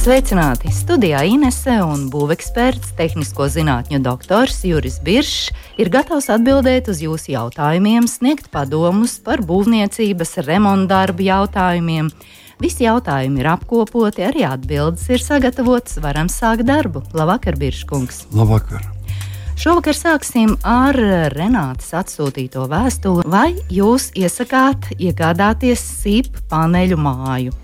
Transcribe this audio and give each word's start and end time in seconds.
Sveicināti! 0.00 0.70
Studijā 0.72 1.18
Inese 1.28 1.74
un 1.84 2.06
būveksperts, 2.08 2.94
tehnisko 2.96 3.50
zinātņu 3.52 3.98
doktors 4.00 4.62
Juris 4.64 4.96
Biršs 5.04 5.50
ir 5.76 5.90
gatavs 5.92 6.30
atbildēt 6.32 6.88
uz 6.88 7.02
jūsu 7.04 7.34
jautājumiem, 7.34 8.08
sniegt 8.08 8.48
padomus 8.48 9.18
par 9.20 9.44
būvniecības 9.44 10.38
remontdarbu 10.48 11.28
jautājumiem. 11.28 12.08
Visi 12.64 12.88
jautājumi 12.88 13.44
ir 13.44 13.52
apkopoti, 13.52 14.24
arī 14.24 14.48
atbildes 14.48 15.04
ir 15.12 15.20
sagatavotas. 15.20 16.00
Varam 16.00 16.32
sākt 16.32 16.64
darbu. 16.64 17.04
Labvakar, 17.12 17.60
Birškungs! 17.60 18.24
Labvakar! 18.32 18.88
Šovakar 19.60 20.00
sāksim 20.00 20.56
ar 20.64 20.96
Renātas 21.36 21.92
atsūtīto 22.00 22.64
vēstuli, 22.72 23.28
vai 23.28 23.50
jūs 23.68 24.14
iesakāt 24.16 24.94
iegādāties 24.96 25.84
SIP 26.00 26.46
paneļu 26.48 26.96
māju 26.96 27.60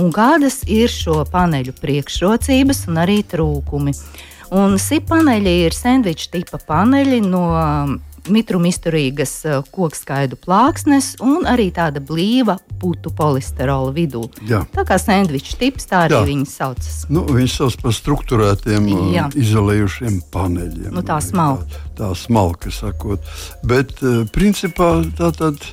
un 0.00 0.12
kādas 0.14 0.62
ir 0.70 0.92
šo 0.92 1.22
paneļu 1.30 1.76
priekšrocības 1.80 2.86
un 2.90 3.02
arī 3.04 3.20
trūkumi. 3.26 3.94
Un 4.54 4.76
SIP 4.78 5.08
paneļi 5.10 5.54
ir 5.66 5.74
sandviča 5.74 6.30
tipa 6.34 6.60
paneļi 6.62 7.22
no 7.24 7.46
mitruma 8.32 8.68
izturīgas 8.70 9.32
uh, 9.48 9.64
kokskaidu 9.74 10.38
plāksnes 10.40 11.14
un 11.24 11.44
arī 11.48 11.68
tāda 11.74 12.00
blīva 12.04 12.56
putu 12.80 13.12
polisterola 13.14 13.92
vidū. 13.94 14.24
Jā. 14.48 14.62
Tā 14.74 14.84
kā 14.88 14.98
sandviča 15.00 15.58
tips, 15.60 15.88
tā 15.90 16.04
arī 16.06 16.16
Jā. 16.16 16.22
viņi 16.30 16.48
saucas. 16.48 17.00
Nu, 17.12 17.24
viņi 17.28 17.50
sauc 17.52 17.76
par 17.82 17.96
struktūrētiem, 17.96 18.88
uh, 18.92 19.08
Jā. 19.14 19.26
izolējušiem 19.44 20.22
paneļiem. 20.34 20.92
Nu, 20.94 21.04
tā 21.06 21.20
smalka. 21.24 21.68
Tā, 21.68 21.84
tā 22.00 22.12
smalka, 22.18 22.72
sakot. 22.74 23.34
Bet 23.66 23.98
uh, 24.02 24.24
principā 24.32 24.96
tā 25.18 25.34
tad. 25.36 25.68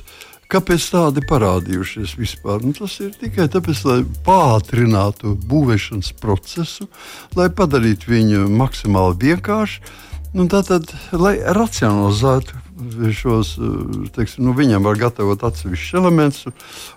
Kāpēc 0.52 0.84
tādi 0.92 1.22
parādījušies 1.24 2.10
vispār? 2.20 2.60
Nu, 2.60 2.74
tas 2.76 2.98
ir 3.00 3.14
tikai 3.16 3.46
tāpēc, 3.48 3.78
lai 3.88 3.98
pātrinātu 4.26 5.32
būvēšanas 5.48 6.10
procesu, 6.20 6.90
lai 7.38 7.46
padarītu 7.48 8.12
viņu 8.12 8.42
maksimāli 8.60 9.16
vienkāršu. 9.22 9.80
Nu, 10.36 10.44
tātad, 10.52 10.92
lai 11.16 11.38
racionalizētu 11.40 12.61
šos, 13.14 13.54
teiksim, 14.14 14.46
nu, 14.46 14.54
viņam 14.56 14.86
var 14.86 14.98
gatavot 15.00 15.42
atsevišķus 15.46 15.98
elementus, 15.98 16.46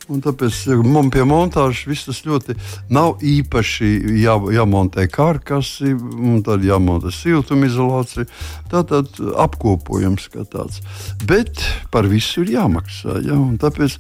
tāpēc 0.07 0.61
man 0.87 1.11
pie 1.13 1.25
montāžas 1.27 1.83
viss 1.89 2.07
tas 2.07 2.21
ļoti 2.25 2.55
nav 2.93 3.21
īpaši 3.25 3.91
jā, 4.21 4.37
jāmontē 4.55 5.07
kārkasi, 5.11 5.93
un 5.95 6.41
tad 6.45 6.65
jāmontē 6.65 7.13
siltumizolācija. 7.13 8.27
Tā 8.71 8.81
tad 8.87 9.19
apkopojums 9.45 10.29
kā 10.33 10.47
tāds. 10.49 10.81
Bet 11.27 11.61
par 11.93 12.09
visu 12.11 12.45
ir 12.45 12.55
jāmaksā. 12.55 13.19
Ja? 13.25 13.37
Tāpēc 13.61 13.99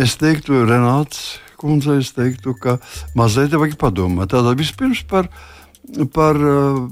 es 0.00 0.18
teiktu, 0.20 0.64
Renāts 0.68 1.38
kundzei, 1.60 2.00
es 2.00 2.14
teiktu, 2.16 2.56
ka 2.56 2.78
mazliet 3.18 3.52
vajag 3.52 3.76
padomāt. 3.80 4.32
Tātad 4.32 4.58
vispirms 4.60 5.04
par 5.08 5.28
par 6.14 6.36
uh, 6.38 6.88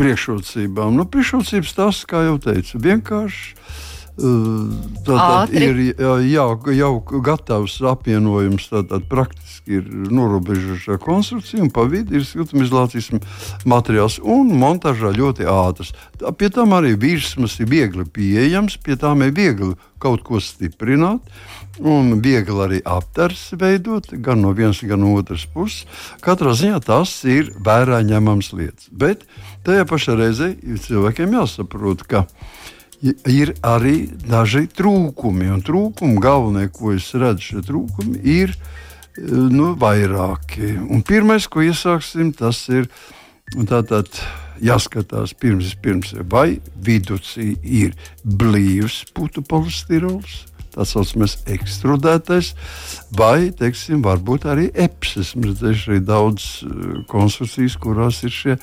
priekšrocībām. 0.00 0.96
Nu, 0.96 1.06
priekšrocības 1.08 1.76
tas, 1.76 2.02
kā 2.08 2.26
jau 2.28 2.36
teicu, 2.42 2.80
vienkārši. 2.82 3.54
Uh, 3.54 3.88
Tātad 5.06 5.52
ir 5.56 5.78
jau, 6.28 6.48
jau 6.74 6.90
gatavs 7.24 7.78
apvienojums, 7.88 8.66
tātad 8.68 9.06
praktiski 9.08 9.78
ir 9.78 9.86
norobežoša 10.12 10.98
konstrukcija, 11.00 11.62
un 11.64 11.70
pa 11.72 11.86
vidu 11.88 12.18
ir 12.18 12.26
siltumizolācijas 12.28 13.08
materiāls, 13.68 14.18
un 14.20 14.52
montāžā 14.60 15.14
ļoti 15.16 15.48
ātrs. 15.48 15.94
Tā, 16.20 16.34
pie 16.36 16.50
tam 16.52 16.74
arī 16.76 16.96
virsmas 17.00 17.56
ir 17.62 17.70
viegli 17.70 18.04
pieejams, 18.04 18.76
pie 18.84 18.98
tām 19.00 19.24
ir 19.24 19.32
viegli 19.36 19.72
kaut 20.02 20.26
ko 20.26 20.42
stiprināt. 20.42 21.24
Uh, 21.24 21.59
un 21.78 22.16
viegli 22.20 22.62
arī 22.64 22.80
aptars 22.84 23.50
veidot, 23.58 24.10
gan 24.24 24.42
no 24.42 24.52
vienas, 24.56 24.82
gan 24.82 25.00
no 25.04 25.14
otras 25.18 25.46
puses. 25.48 25.86
Katrā 26.24 26.52
ziņā 26.56 26.80
tas 26.84 27.12
ir 27.28 27.52
vērā 27.56 28.02
ņemams 28.08 28.52
lietas. 28.56 28.90
Bet 28.90 29.24
tajā 29.66 29.86
pašā 29.88 30.16
reizē 30.18 30.52
cilvēkiem 30.58 31.38
jāsaprot, 31.38 32.04
ka 32.10 32.26
ir 33.00 33.54
arī 33.64 34.10
daži 34.26 34.66
trūkumi. 34.76 35.48
Un 35.54 35.64
trūkumi 35.64 36.20
galvenie, 36.20 36.68
ko 36.72 36.92
es 36.96 37.08
redzu, 37.14 37.46
šie 37.52 37.64
trūkumi 37.70 38.20
ir 38.28 38.54
nu, 39.20 39.72
vairāki. 39.80 40.76
Un 40.90 41.02
pirmais, 41.06 41.48
ko 41.48 41.64
iesāksim, 41.64 42.34
tas 42.36 42.66
ir 42.72 42.90
tātad. 43.68 44.08
Jāskatās, 44.60 45.32
pirms, 45.40 45.70
pirms 45.80 46.10
vai 46.28 46.58
vidū 46.84 47.16
ir 47.64 47.94
blīvs 48.20 49.06
putu 49.16 49.40
polistirols, 49.40 50.49
tā 50.74 50.86
saucamais 50.88 51.36
ekstrudētais, 51.50 52.52
vai, 53.16 53.50
teiksim, 53.56 54.02
varbūt 54.06 54.46
arī 54.50 54.68
epsis. 54.74 55.32
Redzēsim 55.34 55.94
arī 55.94 56.02
daudz 56.06 56.46
eh, 56.66 57.00
konstrukcijas, 57.10 57.78
kurās 57.80 58.22
ir 58.26 58.34
šie 58.34 58.58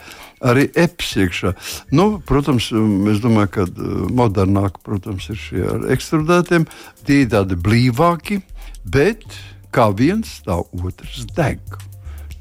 arī 0.45 0.67
epsi 0.77 1.25
iekšā. 1.25 1.53
Nu, 1.97 2.09
protams, 2.27 2.69
es 3.13 3.23
domāju, 3.23 3.53
ka 3.57 3.67
eh, 3.67 3.97
modernāk, 4.21 4.81
protams, 4.85 5.29
ir 5.33 5.41
šie 5.41 5.67
ar 5.75 5.89
ekstrudētiem, 5.95 6.69
tie 7.07 7.23
ir 7.25 7.33
tādi 7.33 7.59
blīvāki, 7.59 8.41
bet 8.87 9.27
kā 9.73 9.91
viens, 9.95 10.39
tā 10.45 10.61
otrs 10.61 11.27
deg 11.37 11.61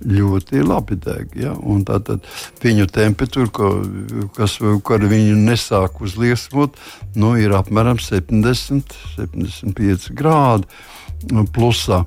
ļoti 0.04 0.64
labi 0.64 0.98
deg. 1.00 1.36
Ja? 1.38 1.54
Tātad 1.86 2.26
viņu 2.62 2.88
temperatūra, 2.92 3.52
ko, 3.54 3.70
kas, 4.36 4.58
viņi 4.60 5.38
nesāk 5.46 6.02
uzliesmot, 6.04 6.76
nu, 7.16 7.36
ir 7.40 7.56
apmēram 7.56 8.00
70, 8.02 8.98
75 9.16 10.12
grādi. 10.16 10.68
Plusā. 11.26 12.02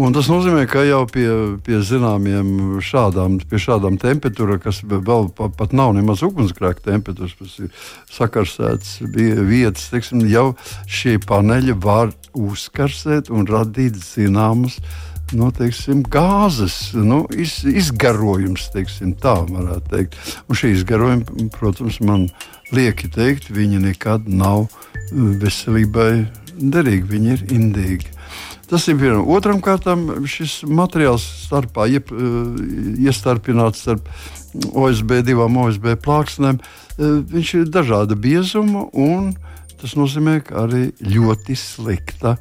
Un 0.00 0.14
tas 0.14 0.28
nozīmē, 0.30 0.62
ka 0.70 0.84
jau 0.86 1.02
pie, 1.10 1.26
pie 1.66 1.80
zināmiem 1.84 2.78
šādām, 2.80 3.40
pie 3.50 3.58
šādām 3.60 3.98
temperatūrām, 4.00 4.60
kas 4.62 4.78
vēl 4.86 5.28
pat, 5.34 5.74
nav 5.76 5.92
nemaz 5.98 6.22
ugunsgrēka 6.24 6.86
temperatūras, 6.86 7.34
tas 7.40 7.58
ir 7.58 7.84
sakarsēts 8.14 9.00
vietas, 9.02 9.90
teiksim, 9.92 10.22
jau 10.30 10.52
šie 10.86 11.18
paneļi 11.26 11.74
var 11.82 12.14
uzkarsēt 12.38 13.28
un 13.34 13.50
radīt 13.50 13.98
zināmas 14.00 14.78
uh, 14.78 15.11
nu, 15.36 15.50
teiksim, 15.54 16.02
gāzes 16.12 16.92
nu, 16.96 17.22
iz, 17.36 17.60
izgarojums, 17.68 18.68
teiksim, 18.74 19.14
tā 19.20 19.34
varētu 19.48 19.92
teikt. 19.92 20.18
Un 20.48 20.58
šī 20.58 20.72
izgarojuma, 20.76 21.48
protams, 21.54 22.00
man 22.04 22.28
lieki 22.74 23.10
teikt, 23.12 23.50
viņi 23.52 23.82
nekad 23.86 24.28
nav 24.28 24.66
uh, 24.66 24.72
veselībai 25.12 26.26
derīgi, 26.56 27.08
viņi 27.08 27.32
ir 27.36 27.46
indīgi. 27.52 28.12
Tas 28.70 28.86
ir 28.88 28.96
vienam. 29.00 29.26
Otram 29.28 29.60
kārtam 29.64 30.06
šis 30.28 30.62
materiāls 30.64 31.24
starpā 31.46 31.88
iep, 31.92 32.12
uh, 32.12 32.52
iestarpināts 33.04 33.84
starp 33.84 34.08
OSB 34.72 35.20
divām 35.26 35.58
OSB 35.64 35.94
plāksnēm. 36.04 36.60
Uh, 36.96 37.20
viņš 37.28 37.54
ir 37.60 37.72
dažāda 37.72 38.16
biezuma 38.16 38.88
un 38.92 39.32
tas 39.82 39.96
nozīmē, 39.98 40.38
ka 40.46 40.62
arī 40.68 40.92
ļoti 41.02 41.56
slikta 41.58 42.36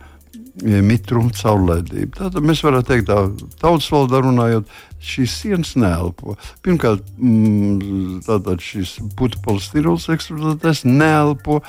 mitruma 0.60 1.32
caurlaidība. 1.36 2.26
Tātad 2.26 2.46
mēs 2.46 2.64
varētu 2.66 2.90
teikt, 2.92 3.10
tā 3.10 3.52
tautas 3.62 3.90
valodā 3.94 4.22
runājot, 4.26 4.72
šīs 5.02 5.36
sienas 5.44 5.74
neelpo. 5.80 6.36
Pirmkārt, 6.66 7.06
mm, 7.18 8.22
tātad 8.28 8.62
šis 8.64 8.98
putekļs 9.18 10.10
ekstrudētais 10.16 10.84
neelpo, 10.86 11.62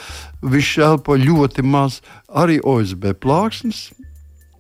viņš 0.43 0.73
elpo 0.89 1.17
ļoti 1.17 1.65
maz, 1.65 2.01
arī 2.29 2.59
OSB 2.61 3.13
plāksnes 3.23 3.91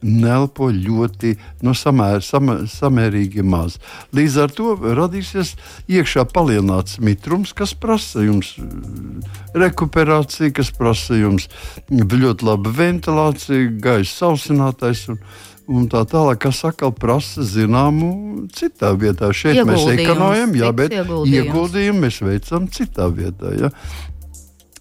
nelpo 0.02 0.68
ļoti 0.74 1.36
no 1.64 1.74
samēr, 1.76 2.22
samēr, 2.26 2.64
samērīgi 2.70 3.44
maz. 3.46 3.78
Līdz 4.16 4.38
ar 4.42 4.54
to 4.56 4.74
radīsies 4.82 5.54
iekšā 5.90 6.26
palielināts 6.34 6.98
mitrums, 7.02 7.54
kas 7.56 7.74
prasa 7.78 8.24
jums 8.26 8.54
eh, 8.58 8.66
rekuperāciju, 9.62 10.52
kas 10.58 10.72
prasa 10.76 11.18
jums 11.20 11.48
ļoti 11.90 12.48
labu 12.48 12.74
ventilāciju, 12.76 13.78
gaisa 13.82 14.26
sausinātais. 14.26 15.06
Un, 15.12 15.22
un 15.72 15.86
tā 15.90 16.02
tālāk, 16.08 16.40
kas 16.42 16.64
atkal 16.66 16.90
prasa 16.94 17.44
zināmu 17.46 18.48
citā 18.54 18.92
vietā. 18.98 19.30
Šeit 19.36 19.62
mēs 19.66 19.86
ekonomējam, 19.94 20.56
jā, 20.58 20.72
bet 20.76 20.96
ieguldījumu 20.96 22.06
mēs 22.06 22.18
veicam 22.24 22.66
citā 22.72 23.06
vietā. 23.14 23.54
Ja? 23.58 23.70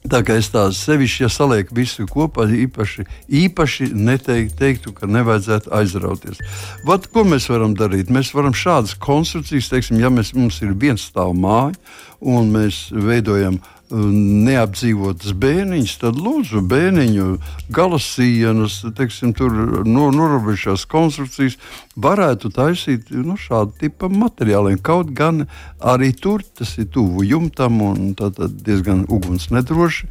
Tā 0.10 0.24
kā 0.26 0.34
es 0.40 0.48
tādu 0.50 0.74
sevišķi, 0.74 1.24
ja 1.24 1.30
salieku 1.30 1.76
visu 1.78 2.08
kopā, 2.10 2.48
īpaši, 2.50 3.06
īpaši 3.44 3.92
neteiktu, 3.94 4.56
teiktu, 4.58 4.94
ka 4.98 5.06
nevajadzētu 5.06 5.70
aizrauties. 5.78 6.42
Vat, 6.88 7.06
ko 7.14 7.22
mēs 7.28 7.46
varam 7.52 7.76
darīt? 7.78 8.10
Mēs 8.10 8.32
varam 8.34 8.56
šādas 8.58 8.96
konstrukcijas, 8.98 9.70
teiksim, 9.70 10.00
ja 10.02 10.10
mēs, 10.10 10.34
mums 10.34 10.58
ir 10.66 10.74
viens 10.74 11.06
stāv 11.06 11.36
māja 11.38 11.78
un 12.18 12.50
mēs 12.54 12.88
veidojam 12.94 13.60
neapdzīvotas 13.92 15.34
bēniņas, 15.36 15.96
tad 16.02 16.20
lūdzu 16.20 16.62
bēniņu 16.72 17.28
galasienas, 17.74 18.80
teiksim, 18.98 19.34
tur 19.38 19.52
no, 19.86 20.10
norobežās 20.16 20.86
konstrukcijas 20.90 21.58
varētu 22.00 22.52
taisīt 22.56 23.12
nu, 23.12 23.36
šādu 23.40 23.76
tipu 23.82 24.10
materiāliem. 24.14 24.80
Kaut 24.84 25.12
gan 25.18 25.46
arī 25.80 26.12
tur 26.16 26.46
tas 26.58 26.78
ir 26.80 26.88
tuvu 26.94 27.26
jumtam 27.28 27.82
un 27.86 28.14
diezgan 28.16 29.06
uguns 29.10 29.50
nedroši. 29.52 30.10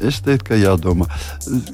Es 0.00 0.20
teiktu, 0.24 0.52
ka 0.52 0.58
jādomā. 0.58 1.06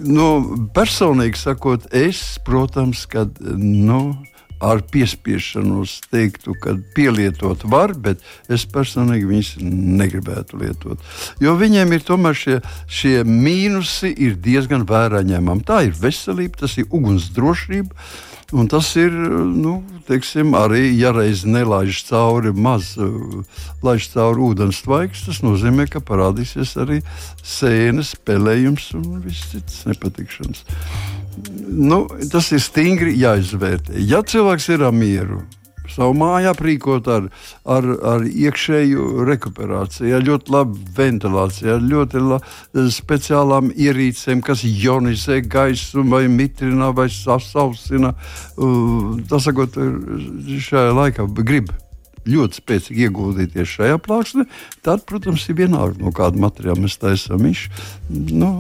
Nu, 0.03 0.69
personīgi 0.75 1.39
sakot, 1.41 1.87
es, 1.95 2.23
protams, 2.45 3.05
kad. 3.11 3.39
Nu, 3.57 4.17
ar 4.61 4.81
piespiešanos 4.93 5.99
teiktu, 6.13 6.55
ka 6.63 6.77
pielietot 6.97 7.65
var, 7.69 7.95
bet 7.95 8.23
es 8.53 8.67
personīgi 8.69 9.29
viņus 9.29 9.51
negribētu 9.63 10.61
lietot. 10.63 11.03
Jo 11.43 11.57
viņiem 11.61 11.93
ir 11.97 12.07
tomēr 12.07 12.39
šie, 12.39 12.61
šie 12.89 13.19
mīnusi 13.27 14.15
diezgan 14.43 14.87
vērā 14.89 15.25
ņemami. 15.27 15.67
Tā 15.67 15.83
ir 15.89 15.99
veselība, 16.01 16.65
tas 16.65 16.79
ir 16.81 16.89
ugunsdrošība. 16.91 18.09
Un 18.55 18.69
tas 18.71 18.93
ir 18.95 19.11
nu, 19.11 19.81
teiksim, 20.07 20.53
arī, 20.55 20.85
ja 20.95 21.11
reiz 21.11 21.43
nelaiž 21.43 22.05
cauri 22.07 22.53
maz, 22.55 22.93
laiž 23.83 24.07
cauri 24.13 24.45
ūdens 24.47 24.85
tvaiks, 24.87 25.25
tas 25.27 25.43
nozīmē, 25.43 25.89
ka 25.91 25.99
parādīsies 25.99 26.77
arī 26.79 27.01
sēnes, 27.43 28.15
pelējums 28.23 28.93
un 28.95 29.19
viss 29.27 29.51
cits 29.51 29.83
nepatikšanas 29.91 30.63
nu, 31.69 32.07
tas 32.33 32.51
ir 32.53 32.63
stingri 32.65 33.17
jāizvērtē. 33.21 33.97
Ja 34.09 34.23
cilvēks 34.27 34.69
ir 34.75 34.85
mieru, 34.95 35.43
savu 35.93 36.15
māju 36.19 36.51
aprīkot 36.53 37.09
ar, 37.13 37.29
ar, 37.77 37.89
ar 38.15 38.27
iekšēju 38.27 39.27
rekuperāciju, 39.29 40.17
ar 40.17 40.27
ļoti 40.27 40.55
labu 40.55 40.79
ventilāciju, 40.97 41.73
ar 41.77 41.87
ļoti 41.93 42.23
la, 42.27 42.41
speciālām 42.93 43.73
ierīcēm, 43.73 44.43
kas 44.47 44.65
ionizē 44.67 45.41
gaisu, 45.47 46.05
vai 46.11 46.27
mitrina, 46.33 46.93
vai 46.97 47.09
sasausina. 47.13 48.15
Tas, 48.57 49.47
sakot, 49.49 49.79
šajā 50.69 50.95
laikā 50.97 51.29
grib 51.43 51.73
ļoti 52.31 52.61
spēcīgi 52.61 53.07
ieguldīties 53.07 53.75
šajā 53.77 53.99
plāksnē, 54.03 54.47
tad, 54.87 55.05
protams, 55.09 55.47
ir 55.51 55.59
vienalga, 55.61 56.01
no 56.03 56.13
kāda 56.15 56.41
materiāla 56.43 56.83
mēs 56.85 56.99
taisām. 57.03 57.45
Viņš 57.47 57.67
nu, 58.37 58.51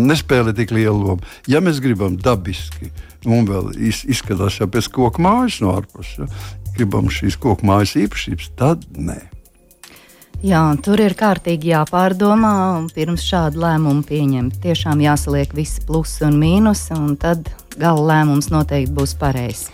nespēlē 0.00 0.54
tik 0.56 0.74
lielu 0.74 0.96
lomu. 0.98 1.34
Ja 1.50 1.62
mēs 1.64 1.82
gribam 1.84 2.18
dabiski, 2.20 2.90
un 3.26 3.48
vēl 3.48 3.72
izskatās 3.80 4.60
jau 4.60 4.70
pēc 4.70 4.90
koku 4.94 5.24
mājas 5.24 5.60
no 5.64 5.76
ārpuses, 5.78 6.24
ja, 6.24 6.74
gribam 6.74 7.10
šīs 7.12 7.38
koku 7.40 7.66
mājas 7.66 7.96
īpašības, 8.04 8.52
tad 8.58 8.84
nē. 8.96 9.22
Jā, 10.44 10.60
tur 10.84 11.00
ir 11.00 11.14
kārtīgi 11.16 11.70
jāpārdomā, 11.70 12.52
un 12.76 12.90
pirms 12.92 13.22
šādu 13.24 13.62
lēmumu 13.62 14.02
pieņemt, 14.04 14.58
tiešām 14.60 15.00
jāsaliek 15.00 15.54
visi 15.56 15.80
plusi 15.88 16.26
un 16.26 16.36
mīnusi, 16.36 16.92
un 16.98 17.14
tad 17.16 17.48
gala 17.80 18.02
lēmums 18.10 18.50
noteikti 18.52 18.92
būs 18.92 19.14
pareizs. 19.16 19.70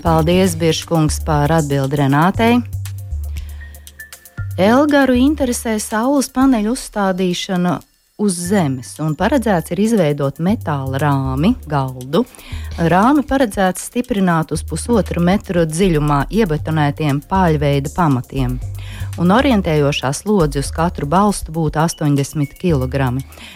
Paldies, 0.00 0.56
Biržkungs, 0.56 1.20
par 1.26 1.52
atbildi 1.52 2.00
Renātei. 2.00 2.56
Elgaru 4.54 5.16
interesē 5.18 5.72
saules 5.82 6.28
paneļu 6.30 6.76
uzstādīšana 6.76 7.72
uz 8.22 8.36
zemes, 8.38 8.92
un 9.02 9.16
paredzēts 9.18 9.74
ir 9.74 9.80
izveidot 9.82 10.38
metāla 10.38 11.00
rāmi, 11.02 11.56
galdu. 11.66 12.22
Rāmi 12.78 13.24
paredzēts 13.26 13.88
stiprināt 13.88 14.54
uz 14.54 14.62
pusotru 14.62 15.24
metru 15.26 15.66
dziļumā 15.66 16.20
iebetonētiem 16.30 17.18
pāļveida 17.26 17.90
pamatiem 17.96 18.54
un 19.20 19.32
orientējošā 19.34 20.10
slodze 20.16 20.62
uz 20.62 20.70
katru 20.74 21.08
balstu 21.10 21.54
būtu 21.54 21.80
80 21.80 22.56
kg. 22.60 23.10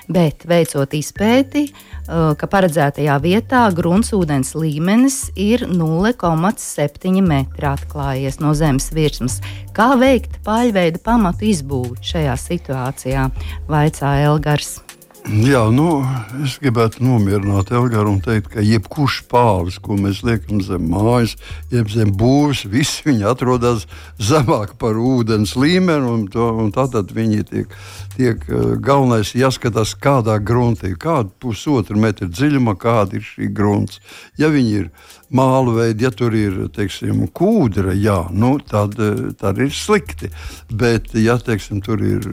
Bet, 0.08 0.46
veicot 0.48 0.94
izpēti, 0.96 1.68
uh, 1.68 2.32
ka 2.38 2.48
paredzētajā 2.50 3.18
vietā 3.24 3.66
gruntsūdens 3.74 4.54
līmenis 4.58 5.20
ir 5.36 5.66
0,7 5.68 7.22
metri 7.22 7.70
atklājies 7.70 8.40
no 8.42 8.54
zemes 8.58 8.90
virsmas. 8.94 9.40
Kā 9.76 9.92
veikt 10.00 10.40
paļveida 10.46 11.02
pamatu 11.04 11.50
izbūvi 11.52 12.02
šajā 12.12 12.36
situācijā? 12.48 13.30
Vaicā 13.70 14.18
Elgars. 14.26 14.87
Jā, 15.28 15.66
nu, 15.68 16.06
es 16.40 16.54
gribētu 16.56 17.02
nomierināt 17.04 17.68
Elgāru 17.76 18.14
un 18.14 18.20
teikt, 18.24 18.46
ka 18.54 18.62
jebkurš 18.64 19.18
pāvis, 19.28 19.76
ko 19.84 19.98
mēs 20.00 20.22
liekam 20.24 20.62
zem 20.64 20.86
mājas, 20.88 21.34
jeb 21.68 21.90
zem 21.92 22.14
būves, 22.16 22.62
visi 22.72 23.04
viņi 23.04 23.26
atrodas 23.28 23.84
zemāk 24.16 24.78
par 24.80 24.96
ūdens 24.96 25.52
līmeni, 25.52 26.08
un, 26.08 26.22
to, 26.32 26.46
un 26.64 26.72
tātad 26.72 27.12
viņi 27.12 27.44
tiek, 27.50 27.76
tiek 28.16 28.48
eh, 28.48 28.72
galvenais 28.80 29.34
jāskatās, 29.36 29.92
kādā 30.00 30.38
gruntī, 30.40 30.94
kāda 30.96 31.28
pusotra 31.44 32.00
metra 32.00 32.30
dziļuma, 32.32 32.78
kāda 32.80 33.20
ir 33.20 33.28
šī 33.28 33.52
grunts. 33.52 34.00
Ja 34.40 34.48
viņi 34.48 34.74
ir 34.80 34.90
māla 35.34 35.74
veidi, 35.76 36.06
ja 36.06 36.10
tur 36.14 36.34
ir 36.36 36.56
teiksim, 36.74 37.26
kūdra, 37.36 37.92
jā, 37.98 38.18
nu, 38.32 38.56
tad, 38.64 38.96
tad 39.40 39.60
ir 39.60 39.72
slikti. 39.74 40.30
Bet, 40.70 41.12
ja 41.18 41.38
teiksim, 41.42 41.82
tur 41.84 42.02
ir 42.04 42.24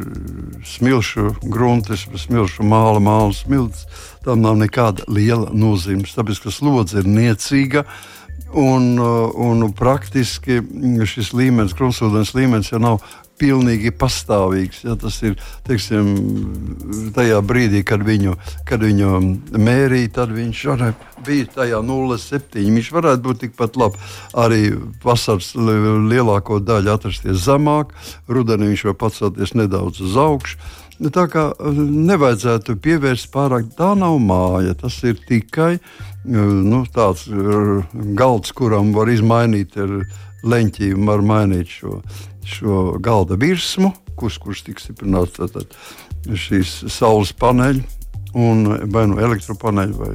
smilšu 0.75 1.36
gruntis, 1.44 2.07
smilšu 2.25 2.65
māla, 2.68 3.01
māla 3.03 3.33
smilts, 3.36 3.86
tam 4.25 4.44
nav 4.45 4.59
nekāda 4.62 5.07
liela 5.12 5.51
nozīme. 5.53 6.07
Tāpēc, 6.07 6.45
ka 6.45 6.53
slodze 6.53 7.01
ir 7.03 7.09
niecīga. 7.09 7.86
Un, 8.56 8.94
un 9.01 9.65
praktiski 9.75 10.62
šis 11.09 11.33
līmenis, 11.36 11.74
krustūdens 11.75 12.31
līmenis, 12.38 12.69
jau 12.71 12.80
nav 12.80 13.01
pilnīgi 13.39 13.91
pastāvīgs. 13.95 14.83
Ja, 14.85 14.95
tas 14.99 15.17
ir 15.25 15.35
teiksim, 15.67 16.11
tajā 17.15 17.41
brīdī, 17.45 17.83
kad 17.87 18.03
viņu, 18.05 18.35
kad 18.67 18.83
viņu 18.85 19.11
mērīja, 19.55 20.13
tad 20.21 20.33
viņš 20.35 20.63
bija 21.25 21.49
tajā 21.59 21.81
0,7. 21.85 22.63
Viņš 22.75 22.91
varētu 22.95 23.25
būt 23.25 23.43
tikpat 23.45 23.79
labi 23.79 24.01
arī 24.45 24.61
vasaras 25.03 25.53
lielāko 25.55 26.61
daļu 26.63 26.93
atrasties 26.95 27.43
zemāk, 27.47 27.93
rudenī 28.27 28.71
viņš 28.73 28.87
var 28.91 28.99
pacelties 29.05 29.55
nedaudz 29.57 30.03
uz 30.05 30.17
augšu. 30.19 30.59
Tā 30.95 31.25
kā 31.27 31.50
nevajadzētu 31.59 32.77
pievērst 32.83 33.27
pārāk, 33.33 33.68
tā 33.75 33.94
nav 34.00 34.15
māja. 34.24 34.77
Tas 34.80 35.01
ir 35.03 35.19
tikai 35.27 35.74
nu, 36.25 36.86
tāds 36.95 37.27
galds, 38.15 38.53
kuram 38.56 38.94
var 38.95 39.12
izmainīt 39.12 39.75
ar 39.81 40.00
leņķiem, 40.45 41.03
var 41.09 41.25
mainīt 41.25 41.74
šo 41.80 42.00
šo 42.45 42.97
galda 43.00 43.36
virsmu, 43.36 43.92
kurš, 44.15 44.39
kurš 44.44 44.63
tiks 44.69 44.88
stiprināts 44.88 45.39
tātad, 45.39 45.75
šīs 46.25 46.86
saules 46.94 47.33
paneļi. 47.38 47.83
Un, 48.36 48.65
vai 48.91 49.06
nu 49.07 49.15
elektropaneļi, 49.24 49.94
vai 49.95 50.09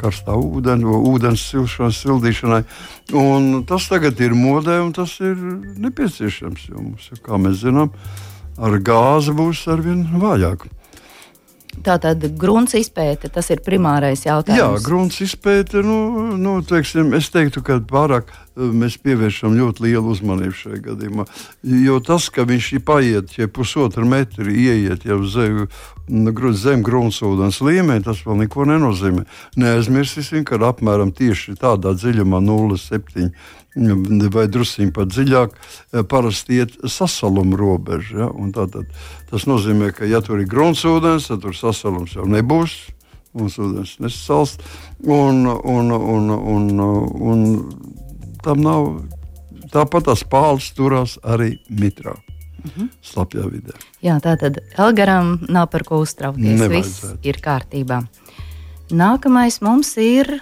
karstā 0.00 0.34
ūdeni, 0.34 0.88
vai 0.88 0.96
ūdens 1.06 1.44
silšanai, 1.52 1.94
sildīšanai. 1.94 2.58
Un 3.20 3.46
tas 3.68 3.86
tagad 3.86 4.18
ir 4.18 4.34
modē, 4.34 4.80
un 4.82 4.90
tas 4.96 5.12
ir 5.22 5.38
nepieciešams. 5.78 6.64
Jo 6.72 6.82
mums, 6.82 7.06
kā 7.22 7.38
mēs 7.38 7.60
zinām, 7.62 7.92
ar 8.60 8.76
gāzi 8.84 9.34
būs 9.36 9.64
arvien 9.72 10.04
vājāk. 10.20 10.68
Tātad 11.80 12.24
grunts 12.36 12.74
izpēte, 12.76 13.30
tas 13.32 13.46
ir 13.54 13.62
primārais 13.64 14.24
jautājums. 14.26 14.58
Jā, 14.58 14.68
grunts 14.84 15.20
izpēte, 15.24 15.80
nu, 15.86 16.34
nu 16.36 16.58
teiksim, 16.66 17.14
es 17.16 17.30
teiktu, 17.32 17.62
ka 17.64 17.78
pārāk 17.88 18.32
eh, 18.34 18.66
mēs 18.66 18.98
pievēršam 19.00 19.54
ļoti 19.56 19.86
lielu 19.86 20.12
uzmanību 20.12 20.58
šajā 20.58 20.80
gadījumā. 20.88 21.24
Jo 21.86 22.00
tas, 22.04 22.26
ka 22.34 22.44
viņš 22.48 22.72
paiet, 22.84 23.38
ja 23.38 23.48
pusotru 23.48 24.04
metru 24.08 24.50
ieiet 24.50 25.06
jau 25.08 25.22
zem, 25.24 25.62
zem 26.58 26.84
gruntsūdens 26.84 27.62
līmenī, 27.64 28.04
tas 28.04 28.20
vēl 28.26 28.42
neko 28.42 28.66
nenozīmē. 28.68 29.24
Neaizmirsīsim, 29.62 30.44
ka 30.44 30.60
apmēram 30.72 31.14
tieši 31.16 31.56
tādā 31.62 31.94
dziļumā 31.96 32.42
0,7 32.44 33.30
vai 33.74 34.46
druskuļi 34.50 34.92
pat 34.92 35.08
dziļāk, 35.08 35.50
eh, 35.92 36.02
parasti 36.02 36.58
iet 36.58 36.72
sasaluma 36.84 37.56
robeža. 37.56 38.18
Ja? 38.18 38.30
Tātad, 38.52 38.86
tas 39.30 39.46
nozīmē, 39.46 39.92
ka, 39.94 40.04
ja 40.04 40.20
tur 40.20 40.40
ir 40.40 40.46
gruntsūdens, 40.46 41.28
tad 41.28 41.42
tur 41.42 41.54
sasalums 41.54 42.14
jau 42.14 42.26
nebūs. 42.26 42.90
Mums 43.32 43.58
ūdens 43.62 44.00
nesasals, 44.02 44.56
un, 45.06 45.46
un, 45.46 45.92
un, 45.92 46.30
un, 46.30 46.80
un 46.80 47.44
tam 48.42 48.60
nav. 48.64 48.88
Tāpat 49.70 50.08
tās 50.08 50.24
pāles 50.26 50.72
turās 50.74 51.14
arī 51.22 51.60
mitrā. 51.70 52.16
Mm 52.60 52.70
-hmm. 52.76 52.88
Slapjā 53.02 53.46
vidē. 53.50 53.72
Jā, 54.02 54.18
tā 54.20 54.36
tad 54.36 54.58
Elgaram 54.76 55.38
nav 55.48 55.70
par 55.70 55.84
ko 55.84 56.00
uztraukties. 56.00 56.60
Viss 56.68 57.04
ir 57.22 57.38
kārtībā. 57.38 58.02
Nākamais 58.90 59.60
mums 59.62 59.96
ir 59.96 60.40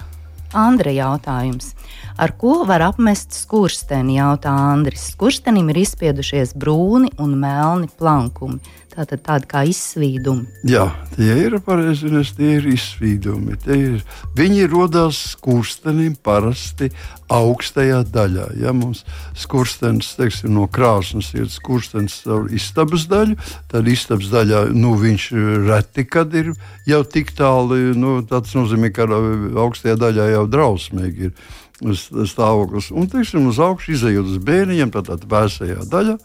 Andra 0.56 0.92
jautājums. 0.94 1.74
Ar 2.18 2.32
ko 2.40 2.64
var 2.66 2.82
apmest 2.86 3.36
skursteni, 3.36 4.16
jautā 4.16 4.50
Andris. 4.72 5.10
Skurstenim 5.12 5.68
ir 5.70 5.82
izspiedušies 5.84 6.54
brūni 6.58 7.12
un 7.20 7.36
melni 7.38 7.90
plankumi. 7.98 8.58
Tātad 8.98 9.20
tādi 9.22 9.46
kā 9.46 9.60
izsvīdumi. 9.70 10.64
Jā, 10.66 10.88
tie 11.14 11.30
ir 11.44 11.54
pareizi, 11.62 12.08
un 12.10 12.24
tie 12.34 12.56
ir 12.56 12.64
izsvīdumi. 12.66 13.54
Ir, 13.70 14.00
viņi 14.34 14.64
radās 14.72 15.20
skurstenim 15.36 16.16
parasti 16.26 16.88
augstajā 17.30 18.00
daļā. 18.10 18.48
Ja 18.58 18.72
mums 18.74 19.04
skurstenis 19.38 20.08
teiksim, 20.18 20.50
no 20.56 20.66
krāsnes 20.66 21.28
ir 21.36 21.46
skurstenis 21.52 22.16
caur 22.24 22.48
istabas 22.50 23.04
daļu, 23.06 23.36
tad 23.70 23.86
istabas 23.86 24.32
daļā 24.32 24.64
nu, 24.74 24.96
viņš 24.98 25.28
reti 25.68 26.02
kad 26.08 26.34
ir 26.34 26.50
jau 26.88 27.04
tik 27.06 27.30
tālu. 27.38 27.78
Nu, 27.94 28.16
tas 28.26 28.56
nozīmē, 28.58 28.90
ka 28.96 29.06
augstajā 29.06 29.94
daļā 30.00 30.26
jau 30.32 30.42
drausmīgi 30.50 31.30
ir 31.30 32.02
stāvoklis. 32.26 32.90
Un, 32.90 33.06
teiksim, 33.12 33.46
uz 33.46 33.62
augšu 33.62 33.94
izējot 33.94 34.34
uz 34.34 34.42
bērniem, 34.42 34.90
tātad 34.90 35.22
vēsajā 35.30 35.86
daļā, 35.86 36.16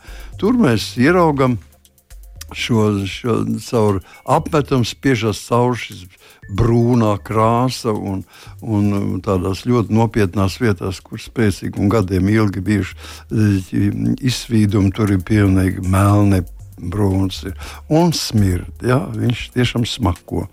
tur 0.42 0.58
mēs 0.58 0.96
ieraugam 0.98 1.60
šo, 2.58 2.86
šo 3.10 3.38
caur 3.66 4.02
apmetumu 4.30 4.88
spiežas 4.88 5.42
caur 5.48 5.78
šis 5.80 6.06
brūnā 6.54 7.16
krāsa 7.24 7.94
un, 7.94 8.24
un 8.62 9.22
tādās 9.24 9.64
ļoti 9.70 9.96
nopietnās 9.96 10.60
vietās, 10.62 11.00
kur 11.04 11.22
spēcīgi 11.22 11.80
un 11.80 11.92
gadiem 11.94 12.28
ilgi 12.34 12.64
bijuši 12.64 12.98
e, 12.98 13.86
izsvīdumi, 14.28 14.92
tur 14.96 15.16
ir 15.16 15.24
pilnīgi 15.26 15.86
melni 15.88 16.44
brūns 16.92 17.44
ir. 17.48 17.56
Un 17.94 18.13
smird, 18.18 18.84
ja, 18.84 19.00
viņš 19.13 19.46
tiešām 19.56 19.88
smako. 19.90 20.48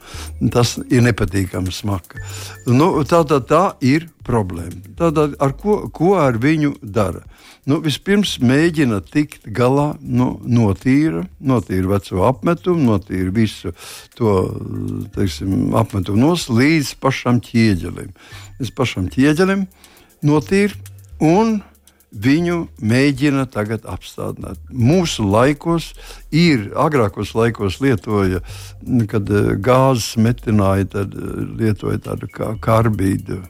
Tas 0.54 0.76
ir 0.88 1.04
nepatīkami 1.06 1.74
smaka. 1.74 2.22
Nu, 2.68 2.92
tā, 3.08 3.22
tā, 3.28 3.40
tā 3.42 3.64
ir 3.84 4.08
problēma. 4.26 4.94
Tātad, 4.98 5.36
ar 5.42 5.54
ko, 5.58 5.82
ko 5.94 6.14
ar 6.20 6.38
viņu 6.40 6.76
dara? 6.82 7.24
Nu, 7.68 7.76
vispirms 7.84 8.38
mēģina 8.42 9.02
tikt 9.12 9.44
galā 9.54 9.92
nu, 10.00 10.32
no 10.48 10.70
tīra, 10.74 11.26
notīra 11.44 11.92
veco 11.92 12.24
apmetumu, 12.26 12.86
notīra 12.88 13.34
visu 13.36 13.74
to 14.18 14.36
teiksim, 15.14 15.74
apmetumu 15.76 16.30
nos 16.30 16.48
līdz 16.50 16.94
pašam 17.02 17.42
ķieģelim. 17.44 18.14
Līdz 18.58 18.72
pašam 18.76 19.10
ķieģelim 19.12 19.66
notīra 20.26 20.74
un 21.20 21.60
viņu 22.10 22.64
mēģina 22.82 23.46
tagad 23.50 23.86
apstādināt. 23.88 24.58
Mūsu 24.70 25.24
laikos 25.30 25.92
ir, 26.30 26.70
agrākos 26.74 27.34
laikos 27.38 27.80
lietoja, 27.82 28.42
kad 29.10 29.30
eh, 29.30 29.54
gāzes 29.62 30.16
metināja, 30.18 30.88
tad 30.96 31.14
eh, 31.14 31.42
lietoja 31.60 32.02
tādu 32.10 32.30
kā 32.34 32.54
karbīdu. 32.62 33.42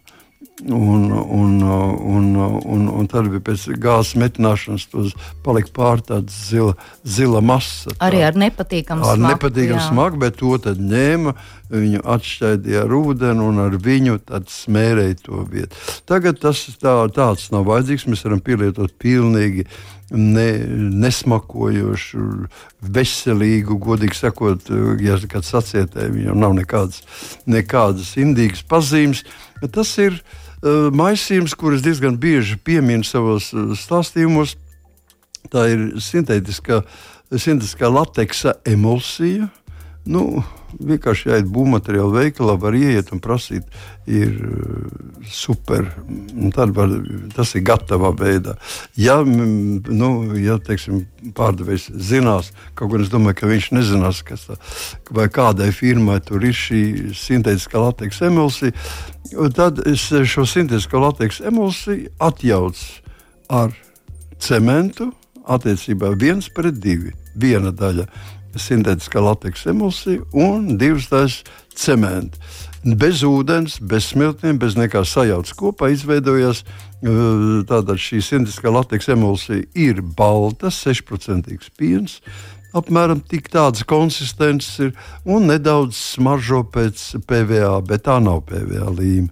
Un, 0.61 1.11
un, 1.11 1.63
un, 1.63 2.35
un, 2.65 2.89
un 2.89 3.07
tad 3.09 3.31
bija 3.33 3.41
pēc 3.47 3.63
gāzes 3.81 4.13
metināšanas, 4.21 4.83
tas 4.93 5.15
palika 5.45 5.73
pār 5.73 6.03
tāda 6.05 6.29
zila, 6.29 6.75
zila 7.01 7.41
masa. 7.41 7.95
Tā, 7.95 8.11
Arī 8.11 8.21
ar 8.27 8.37
nepatīkamu 8.37 9.01
smagu. 9.01 9.15
Ar 9.15 9.33
nepatīkamu 9.33 9.81
smagu, 9.87 10.21
bet 10.21 10.37
to 10.43 10.59
tad 10.61 10.83
ņēma, 10.85 11.33
viņu 11.73 12.03
atšķaidīja 12.17 12.83
ar 12.85 12.93
ūdeni 12.99 13.47
un 13.47 13.63
ar 13.65 13.79
viņu 13.81 14.19
smērēja 14.53 15.17
to 15.25 15.47
vietu. 15.49 15.81
Tagad 16.11 16.43
tas 16.45 16.61
tā, 16.77 16.99
tāds 17.17 17.49
nav 17.55 17.65
vajadzīgs, 17.71 18.11
mēs 18.11 18.27
varam 18.29 18.45
pielietot 18.45 18.93
pilnīgi 19.01 19.65
ne, 20.11 20.49
nesmakojošu, 21.01 22.25
veselīgu, 22.81 23.79
godīgi 23.81 24.19
sakot, 24.19 24.73
ja 25.03 25.19
kāds 25.31 25.53
sacietē, 25.55 26.09
viņam 26.13 26.41
nav 26.43 26.57
nekādas, 26.59 27.05
nekādas 27.49 28.17
indīgas 28.21 28.65
pazīmes. 28.67 29.25
Tas 29.69 29.93
ir 30.01 30.17
uh, 30.17 30.89
maisījums, 30.97 31.55
kurus 31.59 31.85
diezgan 31.85 32.17
bieži 32.21 32.57
pieminu 32.65 33.05
savos 33.05 33.51
uh, 33.53 33.73
stāstījumos. 33.77 34.57
Tā 35.53 35.67
ir 35.73 35.87
sintētiskā, 36.01 36.83
sintētiskā 37.33 37.91
lateksa 37.93 38.57
emulsija. 38.69 39.51
Nu, 40.09 40.41
vienkārši 40.81 41.29
jāiet 41.29 41.49
būvmateriālu 41.53 42.15
veikalā, 42.15 42.55
var 42.61 42.77
ieiet 42.79 43.11
un 43.13 43.21
prasīt, 43.21 43.67
ir 44.09 44.33
uh, 44.47 44.87
super. 45.29 45.91
Tad 46.57 46.73
var, 46.77 46.95
tas 47.37 47.53
ir 47.59 47.67
gatavā 47.69 48.13
veidā. 48.17 48.57
Ja, 48.97 49.19
nu, 49.25 50.11
ja 50.41 50.57
teiksim, 50.65 51.05
pārdevējs 51.37 51.91
zinās, 52.11 52.49
kaut 52.79 52.95
gan 52.95 53.05
es 53.05 53.13
domāju, 53.13 53.41
ka 53.43 53.53
viņš 53.53 53.71
nezinās, 53.77 54.23
kas 54.25 54.49
tā, 54.49 54.59
vai 55.13 55.29
kādai 55.33 55.69
firmai 55.77 56.21
tur 56.25 56.49
ir 56.49 56.57
šī 56.57 56.83
sintētiskā 57.21 57.85
lateks 57.85 58.25
emulsija, 58.31 58.73
tad 59.57 59.85
es 59.85 60.09
šo 60.09 60.49
sintētisko 60.49 61.05
lateks 61.05 61.45
emulsiju 61.53 62.09
atjaucu 62.25 63.13
ar 63.53 63.77
cementu 64.41 65.13
attiecībā 65.45 66.15
viens 66.17 66.49
pret 66.55 66.81
divi. 66.81 67.13
Viena 67.41 67.71
daļa 67.71 68.09
sintētiskā 68.59 69.23
lateksa 69.23 69.71
emulsija 69.75 70.25
un 70.33 70.77
divas 70.81 71.11
daļas 71.11 71.39
cementa. 71.77 72.41
Bez 72.81 73.21
ūdens, 73.29 73.77
bez 73.85 74.07
smiltiem, 74.15 74.57
bez 74.61 74.77
nekā 74.79 75.03
sajaucas 75.05 75.53
kopā 75.59 75.91
izveidojās 75.93 76.63
uh, 76.65 77.61
tāda 77.69 77.97
šī 78.01 78.23
sintētiskā 78.25 78.73
lateksa 78.73 79.13
emulsija 79.19 79.67
ir 79.77 80.01
balta, 80.01 80.73
6% 80.73 81.71
piens. 81.77 82.21
Apmēram 82.73 83.21
tādas 83.27 83.83
konsistences 83.85 84.79
ir 84.79 84.93
un 85.27 85.51
nedaudz 85.51 85.99
smaržo 86.15 86.63
pēc 86.73 87.03
PVA, 87.27 87.81
bet 87.83 88.07
tā 88.07 88.21
nav 88.23 88.45
PVA 88.49 88.89
līnija. 88.95 89.29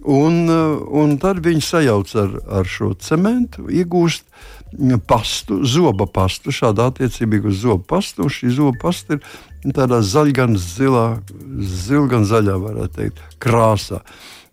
Un, 0.00 0.48
uh, 0.48 0.80
un 0.96 1.18
tad 1.20 1.42
viņi 1.44 1.60
sajauc 1.60 2.12
ar, 2.16 2.36
ar 2.60 2.68
šo 2.68 2.94
cementu, 3.00 3.66
iegūst 3.68 4.24
pastu, 5.06 5.60
zoba 5.64 6.06
pastu. 6.06 6.52
Šāda 6.54 6.90
attiecība 6.90 7.42
uz 7.48 7.62
zobu 7.62 7.84
pastu. 7.84 8.28
Šī 8.30 8.52
zoba 8.54 8.78
pasta 8.88 9.18
ir 9.18 9.74
tādā 9.76 10.00
zaļā, 10.02 10.34
gan 10.36 10.56
zilā, 10.56 11.20
zilā, 11.60 12.06
gan 12.10 12.24
zaļā, 12.28 12.58
varētu 12.60 12.96
teikt, 12.96 13.22
krāsā. 13.42 14.02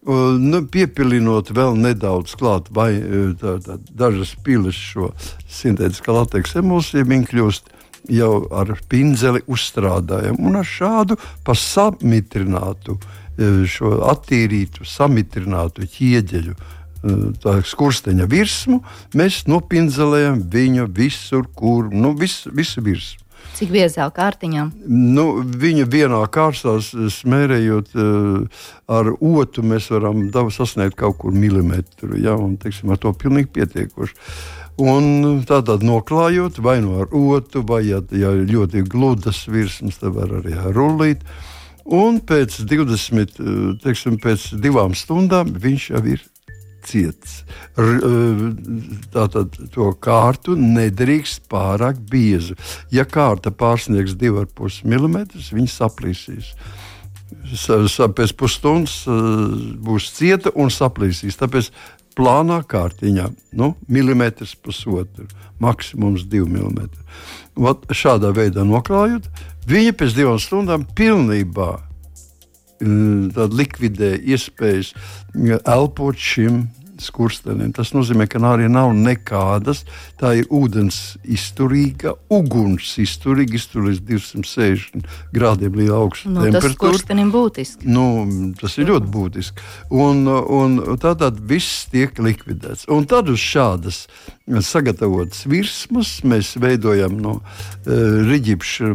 Nu, 0.07 0.61
piepilinot 0.71 1.51
vēl 1.51 1.75
nedaudz 1.75 2.37
klāt, 2.39 2.69
vai 2.71 2.93
tā, 3.41 3.57
tā, 3.59 3.75
dažas 3.91 4.37
pilas 4.43 4.77
šo 4.77 5.11
sintētiskā 5.51 6.15
lateksa 6.15 6.61
emulsiju, 6.61 7.09
viņi 7.09 7.27
kļūst 7.27 7.73
jau 8.15 8.47
ar 8.55 8.71
pinzeli 8.87 9.41
uzstrādājami 9.51 10.39
un 10.47 10.61
ar 10.61 10.67
šādu 10.67 11.17
pasamitrinātu, 11.47 12.95
šo 13.67 13.97
attīrītu, 14.07 14.87
samitrinātu 14.87 15.89
ķieģeļu 15.97 16.55
skursteņa 17.67 18.27
virsmu, 18.29 18.81
mēs 19.17 19.45
nopinzelējam 19.47 20.41
viņu 20.51 20.89
visur, 20.93 21.47
kur 21.55 21.91
nu, 21.93 22.15
vis, 22.17 22.43
visu 22.51 22.83
virsmu. 22.83 23.23
Cik 23.57 23.71
biezā 23.73 24.05
kārtiņā? 24.13 24.67
Nu, 24.85 25.39
viņa 25.41 25.87
vienā 25.89 26.19
kārstā 26.29 26.75
smērējot 26.83 27.95
uh, 27.97 28.59
ar 28.85 29.09
otru, 29.15 29.63
mēs 29.65 29.89
varam 29.89 30.27
sasniegt 30.53 30.97
kaut 30.99 31.17
kur 31.23 31.33
milimetru. 31.33 32.19
Ja, 32.21 32.35
un, 32.37 32.53
teiksim, 32.61 32.91
ar 32.93 33.01
to 33.01 33.15
pilnīgi 33.17 33.49
pietiekoši. 33.57 34.13
Un 34.77 35.41
tādā 35.49 35.79
noklājot, 35.81 36.59
vai 36.61 36.77
nu 36.85 36.99
ar 37.01 37.09
otru, 37.09 37.63
vai 37.65 37.81
ja, 37.87 38.03
ja 38.13 38.29
ļoti 38.37 38.85
gludas 38.85 39.47
virsmas, 39.49 39.97
tad 40.03 40.13
var 40.19 40.37
arī 40.43 40.53
ar 40.53 40.77
rullīt. 40.77 41.25
Un 41.97 42.21
pēc 42.21 42.59
20, 42.67 43.39
teiksim, 43.81 44.21
pēc 44.21 44.51
divām 44.61 44.93
stundām 44.93 45.55
viņš 45.57 45.91
jau 45.95 46.03
ir 46.13 46.21
ciets. 46.87 47.41
Tātad 49.13 49.55
to 49.73 49.91
kārtu 50.03 50.57
nedrīkst 50.59 51.45
pārāk 51.51 51.99
biezu. 52.11 52.57
Ja 52.93 53.05
kārta 53.07 53.51
pārsniegs 53.51 54.17
2,5 54.17 54.83
mm, 54.87 55.23
viņa 55.53 55.73
saplīsīs. 55.73 56.53
Pēc 58.17 58.33
pusstundas 58.39 59.01
būs 59.83 60.11
cieta 60.15 60.53
un 60.55 60.71
saplīsīs. 60.73 61.39
Tāpēc 61.39 61.71
plānā 62.17 62.61
kārtiņā 62.67 63.27
nu, 63.59 63.73
milimetrs 63.91 64.55
pusotru, 64.55 65.27
maksimums 65.63 66.25
2 66.31 66.47
mm. 66.49 66.87
Vat 67.57 67.85
šādā 67.93 68.31
veidā 68.37 68.65
noklājot, 68.67 69.29
viņa 69.69 69.93
pēc 69.97 70.15
divām 70.17 70.39
stundām 70.41 70.85
pilnībā 70.97 71.86
likvidē 72.81 74.15
iespējas 74.21 74.93
elpot 75.65 76.17
šim 76.17 76.67
skurstenim. 77.03 77.71
Tas 77.75 77.93
nozīmē, 77.95 78.27
ka 78.29 78.41
arī 78.47 78.67
nav 78.71 78.93
nekādas. 78.97 79.83
Tā 80.19 80.33
ir 80.39 80.47
ūdens 80.53 81.17
izturīga, 81.23 82.15
uguns 82.33 82.95
izturīga, 83.01 83.57
iztur 83.59 83.87
līdz 83.89 84.03
260 84.07 85.07
grādiem 85.35 85.77
līdz 85.77 85.95
augstam. 85.97 86.37
Nu, 86.37 86.47
tas 86.53 86.69
skurstenim 86.73 87.31
būtiski. 87.33 87.89
Nu, 87.89 88.07
tas 88.59 88.77
ir 88.79 88.89
ļoti 88.91 89.11
būtiski. 89.13 89.67
Un, 89.93 90.25
un 90.27 90.79
tātad 91.01 91.39
viss 91.49 91.85
tiek 91.91 92.17
likvidēts. 92.19 92.87
Un 92.93 93.07
tad 93.09 93.31
uz 93.31 93.41
šādas 93.43 94.05
sagatavotas 94.63 95.43
virsmas 95.49 96.21
mēs 96.27 96.53
veidojam 96.61 97.17
no 97.19 97.33
uh, 97.39 97.43
riģipša 98.29 98.93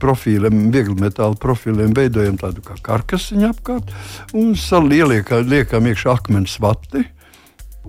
profīliem, 0.00 0.68
viegli 0.74 0.96
metāla 1.02 1.38
profīliem, 1.40 1.94
veidojam 1.96 2.38
tādu 2.40 2.62
kā 2.64 2.78
karkasiņu 2.84 3.50
apkārt 3.50 3.90
un 4.38 4.54
liekam 4.54 5.90
iekšā 5.90 6.14
akmens 6.14 6.58
vati 6.62 7.04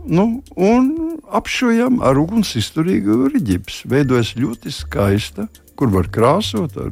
nu, 0.06 0.44
un 0.56 0.90
apšujam 1.36 2.02
ar 2.06 2.20
uguns 2.22 2.56
izturīgu 2.60 3.30
riģipsu. 3.34 3.88
Veidojas 3.92 4.36
ļoti 4.40 4.74
skaista 4.74 5.48
kur 5.76 5.92
var 5.94 6.10
krāsot 6.12 6.76
ar, 6.80 6.92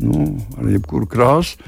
nu, 0.00 0.26
ar 0.58 0.70
jebkuru 0.70 1.08
krāsu. 1.10 1.58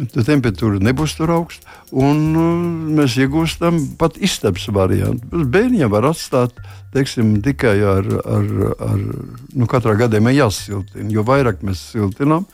Tad 0.00 0.24
temperatūra 0.24 0.78
nebūs 0.80 1.16
tur 1.18 1.32
augsta, 1.34 1.66
un 1.98 2.20
uh, 2.38 2.60
mēs 2.96 3.16
iegūstam 3.20 3.80
pat 4.00 4.14
istabas 4.22 4.68
variantu. 4.72 5.42
Bērniem 5.50 5.90
var 5.92 6.06
atstāt 6.08 6.54
teiksim, 6.94 7.34
tikai 7.44 7.74
ar, 7.84 8.06
ar, 8.22 8.46
ar 8.86 9.02
nu, 9.02 9.66
katrā 9.68 9.96
gadījumā 10.00 10.32
jāsiltina. 10.32 11.10
Jo 11.12 11.26
vairāk 11.26 11.66
mēs 11.66 11.82
siltinām, 11.90 12.46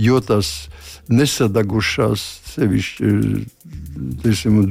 jo 0.00 0.22
tas 0.24 0.70
nesadagušās 1.10 2.24
sevišķi 2.54 3.12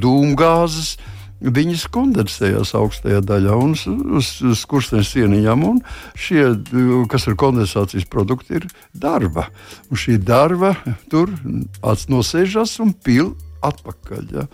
dūmgāzes. 0.02 0.96
Viņas 1.44 1.88
kondensējās 1.92 2.72
augstajā 2.78 3.20
daļā 3.26 3.56
un 3.60 3.74
uz, 4.16 4.30
uz 4.40 4.60
skursteņa 4.62 5.04
sieniņām. 5.04 5.64
Un 5.68 5.80
šie, 6.16 6.46
kas 7.12 7.28
ir 7.28 7.36
kondensācijas 7.40 8.08
produkti, 8.08 8.60
ir 8.60 8.68
darba. 8.96 9.50
Un 9.90 10.00
šī 10.00 10.16
darba 10.24 10.74
tur 11.12 11.32
nosēžas 11.84 12.78
un 12.80 12.94
pil 12.96 13.34
atpakaļ. 13.64 14.24
Ja? 14.32 14.46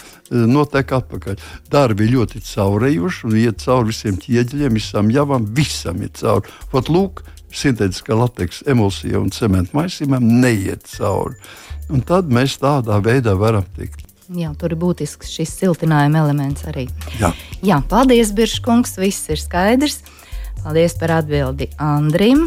Notiek 0.50 0.92
atpakaļ. 0.98 1.40
Darbi 1.70 2.10
ļoti 2.10 2.42
caurējuši 2.46 3.26
un 3.28 3.38
iet 3.38 3.64
cauri 3.64 3.92
visiem 3.92 4.18
ķieģeļiem, 4.22 4.78
visām 4.78 5.14
javām, 5.14 5.48
visam 5.56 6.02
ir 6.02 6.12
cauri. 6.18 6.50
Pat 6.74 6.90
lūk, 6.92 7.24
sintētiskā 7.54 8.18
lateks 8.18 8.64
emulsija 8.70 9.22
un 9.22 9.32
cementu 9.34 9.78
maisījumam 9.78 10.26
neiet 10.42 10.86
cauri. 10.90 11.38
Un 11.90 12.04
tad 12.06 12.30
mēs 12.30 12.60
tādā 12.62 13.00
veidā 13.02 13.34
varam 13.38 13.66
tikt 13.78 14.09
Jā, 14.30 14.52
tur 14.54 14.70
ir 14.70 14.78
būtisks 14.78 15.32
šis 15.34 15.50
siltinājuma 15.58 16.20
elements 16.22 16.62
arī. 16.70 16.84
Jā, 17.18 17.32
Jā 17.66 17.80
paldies, 17.90 18.30
Biržkungs, 18.30 18.94
viss 19.02 19.26
ir 19.26 19.40
skaidrs. 19.42 20.04
Paldies 20.62 20.94
par 21.00 21.16
atbildi 21.16 21.66
Andrim. 21.82 22.44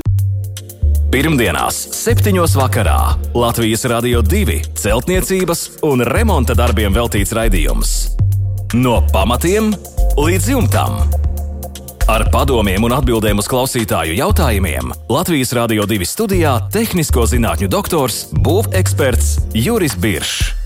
Pirmdienās, 1.12 1.82
7. 1.98 2.40
vakarā 2.56 3.18
Latvijas 3.36 3.84
Rādio 3.92 4.24
2 4.24 4.62
celtniecības 4.80 5.66
un 5.84 6.06
remonta 6.08 6.56
darbiem 6.56 6.96
veltīts 6.96 7.36
raidījums. 7.36 7.92
No 8.80 9.02
pamatiem 9.12 9.74
līdz 10.16 10.50
jumtam. 10.56 11.04
Ar 12.08 12.30
padomiem 12.32 12.88
un 12.88 12.96
atbildēm 12.96 13.44
uz 13.44 13.52
klausītāju 13.52 14.16
jautājumiem 14.24 14.96
Latvijas 15.12 15.52
Rādio 15.60 15.84
2 15.84 16.08
studijā- 16.08 16.58
tehnisko 16.80 17.28
zinātņu 17.28 17.68
doktors, 17.68 18.26
būveksperts 18.32 19.40
Juris 19.52 20.00
Biršs. 20.00 20.63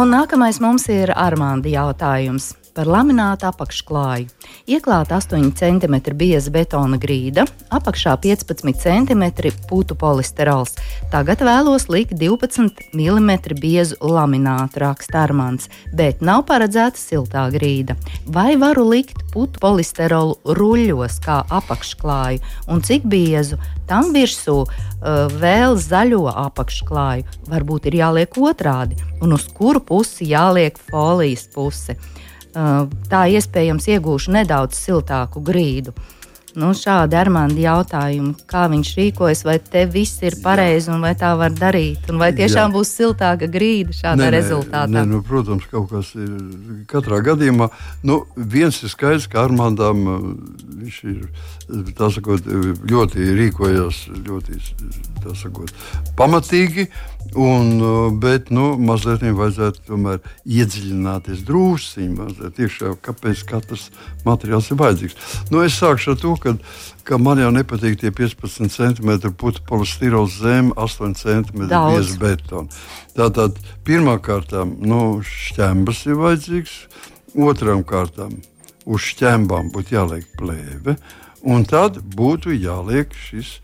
Un 0.00 0.14
nākamais 0.14 0.60
mums 0.62 0.86
ir 0.88 1.12
Armānda 1.12 1.68
jautājums 1.68 2.54
par 2.74 2.88
laminātu 2.90 3.48
apakšklāju. 3.48 4.28
Ieklāta 4.70 5.18
8 5.18 5.50
cm 5.58 5.96
bieza 6.16 6.52
betona 6.54 6.98
grīda, 7.00 7.46
apakšā 7.72 8.16
15 8.22 8.78
cm 8.80 9.24
putu 9.68 9.96
polisterols. 9.98 10.76
Tagad 11.12 11.42
vēlos 11.46 11.88
likt 11.92 12.14
12 12.20 12.92
mm 12.94 13.32
biezu 13.60 13.98
laminātu, 14.00 14.82
raksta 14.84 15.24
Armāns, 15.26 15.70
bet 15.96 16.22
nav 16.24 16.44
paredzēta 16.48 17.00
siltā 17.00 17.48
grīda. 17.54 17.98
Vai 18.26 18.54
varu 18.60 18.86
likt 18.92 19.24
putu 19.34 19.60
polisterolu 19.62 20.38
ruļļos 20.56 21.20
kā 21.24 21.42
apakšklāju 21.60 22.40
un 22.70 22.84
cik 22.86 23.08
biezu? 23.10 23.58
Tam 23.90 24.12
virsū 24.14 24.60
uh, 24.62 24.70
vēl 25.42 25.74
zaļo 25.82 26.28
apakšklāju. 26.30 27.26
Varbūt 27.50 27.90
ir 27.90 27.98
jāliek 28.04 28.36
otrādi, 28.38 28.98
un 29.18 29.34
uz 29.34 29.48
kuru 29.50 29.82
pusi 29.82 30.28
jāliek 30.30 30.78
folijas 30.90 31.48
puse. 31.50 31.98
Tā 32.52 33.26
iespējams 33.30 33.86
iegūšu 33.94 34.34
nedaudz 34.34 34.78
siltāku 34.78 35.42
grīdu. 35.44 35.94
Nu, 36.58 36.72
šādi 36.74 37.14
Armāņa 37.14 37.60
jautājumi, 37.62 38.32
kā 38.50 38.64
viņš 38.70 38.88
rīkojas, 38.98 39.44
vai 39.46 39.56
te 39.62 39.84
viss 39.86 40.22
ir 40.26 40.34
pareizi 40.42 40.90
un 40.90 41.04
vai 41.04 41.12
tā 41.18 41.30
var 41.38 41.54
darīt, 41.54 42.08
un 42.10 42.18
vai 42.18 42.32
tiešām 42.34 42.72
Jā. 42.72 42.74
būs 42.74 42.90
siltāka 42.96 43.46
grīda 43.50 43.94
šādā 43.94 44.24
nē, 44.24 44.30
rezultātā? 44.34 44.88
Nē, 44.90 45.04
nu, 45.12 45.20
protams, 45.26 45.68
kaut 45.70 45.92
kas 45.92 46.10
ir 46.18 46.32
katrā 46.90 47.20
gadījumā. 47.28 47.70
Nu, 48.02 48.24
viens 48.34 48.80
ir 48.82 48.90
skaidrs, 48.90 49.28
ka 49.30 49.44
Armāņam 49.44 50.02
uh, 50.10 50.26
viņš 50.80 50.98
ir 51.12 51.22
sakot, 52.16 52.50
ļoti 52.90 53.30
rīkojas 53.38 54.02
ļoti 54.26 54.58
sakot, 55.38 55.70
pamatīgi. 56.18 56.90
Un, 57.34 57.80
uh, 57.80 58.10
bet 58.10 58.48
nu, 58.50 58.72
mazliet 58.82 59.22
viņam 59.22 59.36
vajadzētu 59.38 59.84
tomēr 59.86 60.18
iedziļināties 60.50 61.44
drusciņā, 61.46 62.14
mazliet 62.16 62.58
iekšā, 62.64 62.94
kāpēc 63.06 63.44
katrs 63.46 63.84
materiāls 64.26 64.72
ir 64.72 64.80
vajadzīgs. 64.80 65.36
Nu, 65.52 65.62
es 65.62 65.78
sākšu 65.78 66.16
ar 66.16 66.18
to, 66.18 66.34
ka, 66.42 66.56
ka 67.06 67.20
man 67.22 67.38
jau 67.38 67.52
nepatīk 67.54 68.00
tie 68.02 68.10
15 68.10 68.74
cm 68.74 69.30
putekļi 69.30 69.66
polistirols 69.68 70.40
zem 70.42 70.72
8 70.74 71.14
cm 71.20 71.68
bieza 71.70 72.18
betona. 72.18 72.82
Tātad 73.14 73.62
pirmā 73.86 74.18
kārtā 74.18 74.66
nu, 74.66 75.20
šķembas 75.22 76.06
ir 76.10 76.18
vajadzīgs, 76.18 76.76
otrām 77.38 77.86
kārtām 77.86 78.40
uz 78.90 79.06
šķembām 79.12 79.70
būtu 79.74 79.94
jāliek 79.94 80.26
plēve, 80.40 80.96
un 81.46 81.62
tad 81.68 82.02
būtu 82.16 82.56
jāliek 82.58 83.14
šis 83.28 83.60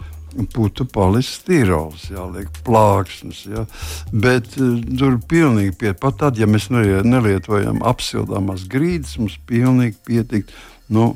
putu 0.52 0.86
polistirols, 0.90 2.08
jāliek 2.12 2.50
plāksnes. 2.66 3.44
Ja? 3.50 3.64
Bet 4.12 4.56
uh, 4.60 4.76
tur 4.98 5.18
pilnīgi 5.28 5.74
pie, 5.80 5.94
pat 5.98 6.20
tad, 6.22 6.40
ja 6.40 6.48
mēs 6.50 6.68
nelietojam 6.70 7.82
apsildāmās 7.86 8.66
grīdas, 8.70 9.16
mums 9.20 9.38
pilnīgi 9.48 9.96
pietikt, 10.06 10.54
nu, 10.92 11.14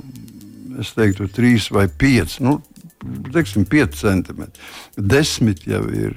es 0.80 0.94
teiktu, 0.96 1.28
trīs 1.34 1.68
vai 1.74 1.86
pieci, 1.88 2.40
nu, 2.46 2.58
teiksim, 3.32 3.66
pieci 3.68 4.04
centimetri. 4.04 4.62
Desmit 4.96 5.66
jau 5.68 5.84
ir 5.92 6.16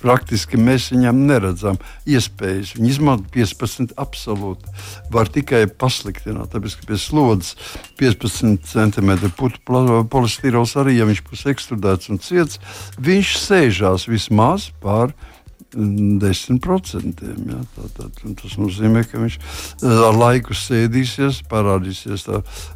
Praktiski 0.00 0.60
mēs 0.60 0.90
viņam 0.92 1.24
neredzam 1.28 1.78
iespējas. 2.08 2.74
Viņi 2.76 2.92
izmanto 2.94 3.28
15 3.34 3.94
absolūti. 4.00 4.72
Var 5.12 5.30
tikai 5.32 5.64
pasliktināt, 5.66 6.52
tāpēc 6.54 6.78
ka 6.78 6.88
pie 6.90 7.00
slodzes 7.00 7.56
15 8.00 8.66
cm 8.68 9.12
putekļa 9.38 10.02
polistirols 10.12 10.76
arī, 10.80 10.98
ja 10.98 11.08
viņš 11.08 11.22
būs 11.28 11.46
ekstrudēts 11.52 12.12
un 12.12 12.22
ciets, 12.22 12.60
viņš 13.02 13.36
sēžās 13.42 14.08
vismaz 14.10 14.70
pār 14.82 15.12
0,5 15.12 15.31
10%. 15.74 17.22
Ja, 17.48 17.60
tā, 17.74 17.88
tā, 17.96 18.08
tas 18.40 18.56
nozīmē, 18.60 19.04
ka 19.08 19.20
viņš 19.22 19.38
eh, 19.38 19.88
ar 19.88 20.16
laiku 20.18 20.56
sēdīsies, 20.56 21.42
parādīsies 21.50 22.26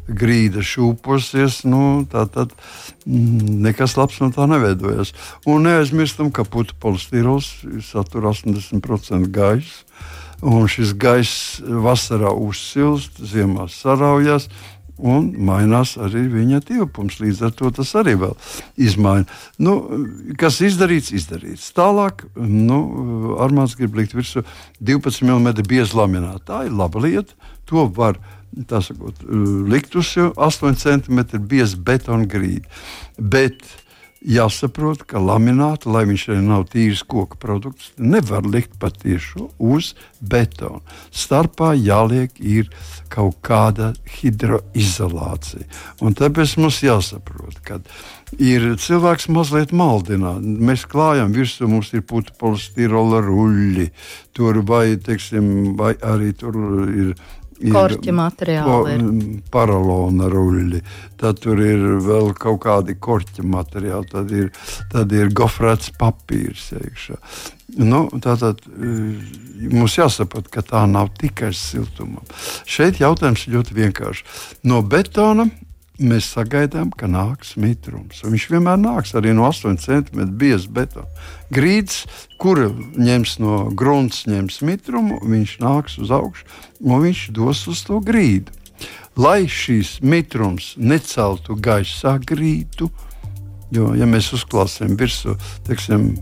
grīda, 0.07 0.65
šūposies. 0.65 1.63
Nu, 1.69 1.81
tā 2.09 2.25
tad 2.33 2.55
mm, 3.05 3.61
nekas 3.67 3.97
labs 3.99 4.21
no 4.23 4.31
tā 4.35 4.47
neveidojas. 4.49 5.13
Un 5.49 5.67
neaizmirstam, 5.69 6.31
ka 6.33 6.47
putu 6.47 6.77
polistirols 6.81 7.53
satur 7.85 8.31
80% 8.33 9.29
gaisa. 9.33 9.83
Un 10.45 10.67
šis 10.69 10.91
gaiss 10.93 11.61
vasarā 11.65 12.29
uzsilst, 12.29 13.17
ziemā 13.25 13.65
saraujas 13.73 14.45
un 14.97 15.29
mainās 15.47 15.95
arī 16.01 16.25
viņa 16.31 16.61
tilpums. 16.67 17.19
Līdz 17.21 17.43
ar 17.47 17.53
to 17.57 17.71
tas 17.79 17.93
arī 17.99 18.15
vēl 18.19 18.35
izmaina. 18.87 19.27
Nu, 19.61 19.77
kas 20.39 20.59
izdarīts, 20.65 21.13
izdarīts. 21.15 21.69
Tālāk, 21.77 22.25
nu, 22.37 22.79
Armāns 23.43 23.77
grib 23.77 23.97
likt 23.97 24.15
virsū 24.17 24.45
12 24.81 25.25
mm 25.27 25.53
biezu 25.67 26.01
laminātu. 26.01 26.45
Tā 26.49 26.65
ir 26.67 26.75
laba 26.77 27.03
lieta. 27.03 27.37
To 27.67 27.85
var 27.91 28.19
sakot, 28.65 29.25
likt 29.67 29.95
uz 29.95 30.13
8 30.17 30.77
cm 30.79 31.25
biezu 31.47 31.77
betona 31.77 32.25
grīdu. 32.25 32.65
Bet 33.17 33.61
jāsaprot, 34.25 35.03
ka 35.07 35.21
lamināta, 35.21 35.89
lai 35.91 36.05
viņš 36.09 36.25
arī 36.31 36.43
nav 36.45 36.67
tīrs 36.71 37.03
koka 37.07 37.39
produkts, 37.41 37.91
nevar 37.97 38.45
likt 38.47 38.77
patiešo 38.81 39.49
uz 39.57 39.93
betona. 40.21 40.81
Starpā 41.11 41.73
jāliek 41.77 42.33
kaut 43.13 43.39
kāda 43.45 43.93
hidroizolācija. 44.17 45.67
Un 46.01 46.17
tāpēc 46.17 46.57
mums 46.61 46.81
jāsaprot, 46.83 47.59
ka 47.63 47.79
ir 48.41 48.73
cilvēks 48.81 49.29
mazliet 49.31 49.71
maldināts. 49.71 50.43
Mēs 50.43 50.85
klājam 50.89 51.31
virsū, 51.35 51.69
mums 51.71 51.93
ir 51.93 52.03
putekļi, 52.07 52.37
polistirola 52.41 53.21
ruļļi, 53.23 53.87
tur 54.35 54.61
vai, 54.67 54.97
teiksim, 55.01 55.75
vai 55.79 55.93
arī 56.03 56.33
tur 56.37 56.57
ir 56.91 57.13
Korķa 57.57 58.13
materiāli. 58.13 58.95
Paralona 59.53 60.29
ruļļi, 60.29 60.81
tad 61.17 61.41
tur 61.41 61.61
ir 61.63 61.85
vēl 62.05 62.33
kaut 62.37 62.61
kādi 62.65 62.97
korķa 63.01 63.45
materiāli, 63.47 64.09
tad 64.11 64.33
ir, 64.35 64.51
tad 64.93 65.13
ir 65.15 65.31
gofrēts 65.35 65.93
papīrs 65.97 66.69
iekšā. 66.77 67.17
Nu, 67.77 68.05
tātad 68.23 68.61
eh, 68.69 69.69
mums 69.73 69.97
jāsaprot, 69.97 70.51
ka 70.53 70.63
tā 70.65 70.85
nav 70.89 71.11
tikai 71.19 71.51
siltumam. 71.57 72.23
Šeit 72.69 73.01
jautājums 73.01 73.47
ir 73.47 73.57
ļoti 73.57 73.79
vienkāršs. 73.81 74.43
No 74.69 74.83
betona 74.85 75.49
mēs 75.99 76.29
sagaidām, 76.35 76.91
ka 76.93 77.09
nāks 77.09 77.55
mitrums. 77.57 78.21
Un 78.23 78.35
viņš 78.35 78.47
vienmēr 78.53 78.77
nāks 78.81 79.15
arī 79.17 79.33
no 79.37 79.47
8 79.49 79.79
cm 79.81 80.27
bieza 80.37 80.69
betona. 80.69 81.07
Grīds, 81.53 82.03
kura 82.41 82.69
ņems 82.97 83.37
no 83.41 83.63
grunts, 83.77 84.25
ņems 84.29 84.61
mitrumu, 84.67 85.19
viņš 85.25 85.57
nāks 85.63 85.97
uz 86.03 86.13
augšu 86.13 86.45
un 86.85 87.03
viņš 87.07 87.27
dos 87.37 87.65
uz 87.71 87.83
to 87.87 87.99
grīdu. 88.03 88.53
Lai 89.17 89.47
šīs 89.49 89.97
mitrums 90.05 90.75
neceltu 90.77 91.57
gaisā 91.57 92.19
grīdu, 92.21 92.91
Jo, 93.75 93.89
ja 93.99 94.05
mēs 94.07 94.29
uzklāsim 94.31 94.95
virsū 94.95 95.33
teiksim, 95.67 96.13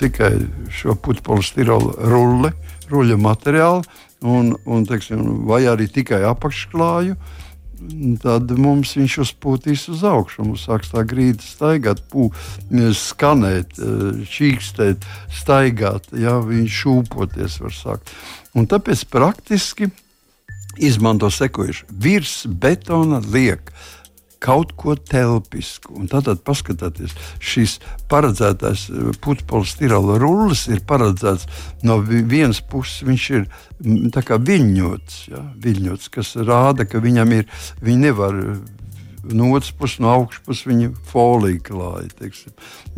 tikai 0.00 0.32
šo 0.72 0.94
putekļu 0.96 1.76
rulli, 2.08 2.50
ruļu 2.88 3.18
materiālu, 3.20 3.82
un, 4.24 4.54
un, 4.64 4.86
teiksim, 4.88 5.44
vai 5.48 5.64
arī 5.68 5.90
tikai 5.92 6.22
apakšklāju, 6.30 7.18
tad 7.18 7.43
mums 8.58 8.94
viņš 8.96 9.16
uzpūtīs 9.24 9.88
uz 9.92 10.04
augšu. 10.08 10.44
Mums 10.46 10.66
sāks 10.68 10.92
tā 10.92 11.04
grīda 11.08 11.44
staigāt, 11.44 12.02
pū, 12.12 12.30
skanēt, 12.98 13.78
čīkstēt, 14.30 15.04
staigāt, 15.32 16.08
ja 16.18 16.38
viņš 16.44 16.80
šūpoties 16.82 17.60
var 17.64 17.76
sākt. 17.76 18.14
Un 18.54 18.68
tāpēc 18.70 19.04
praktiski 19.10 19.90
izmanto 20.78 21.30
sekojuši 21.30 21.86
virs 21.90 22.44
betona 22.46 23.20
liek 23.22 23.70
kaut 24.44 24.74
ko 24.76 24.96
telpisku. 24.98 25.94
Un 25.98 26.10
tad 26.10 26.28
paskatieties, 26.44 27.14
šis 27.40 27.78
paredzētais 28.12 28.86
eh, 28.90 29.10
putekļa 29.24 29.64
stirala 29.68 30.18
rullis 30.22 30.66
ir 30.68 30.84
paredzēts 30.88 31.48
no 31.86 32.00
vienas 32.04 32.60
puses, 32.60 33.02
viņš 33.08 33.30
ir 33.38 33.48
viļņots, 33.80 35.18
ja, 35.32 35.42
viļņots, 35.64 36.12
kas 36.14 36.34
rāda, 36.40 36.86
ka 36.88 37.02
viņam 37.04 37.36
ir, 37.40 37.50
viņi 37.84 38.06
nevar 38.08 38.40
no 39.32 39.50
otras 39.56 39.72
puses, 39.72 40.00
no 40.04 40.12
augšas 40.12 40.44
puses 40.44 40.68
viņa 40.68 40.90
folija 41.08 41.62
klāja. 41.64 42.30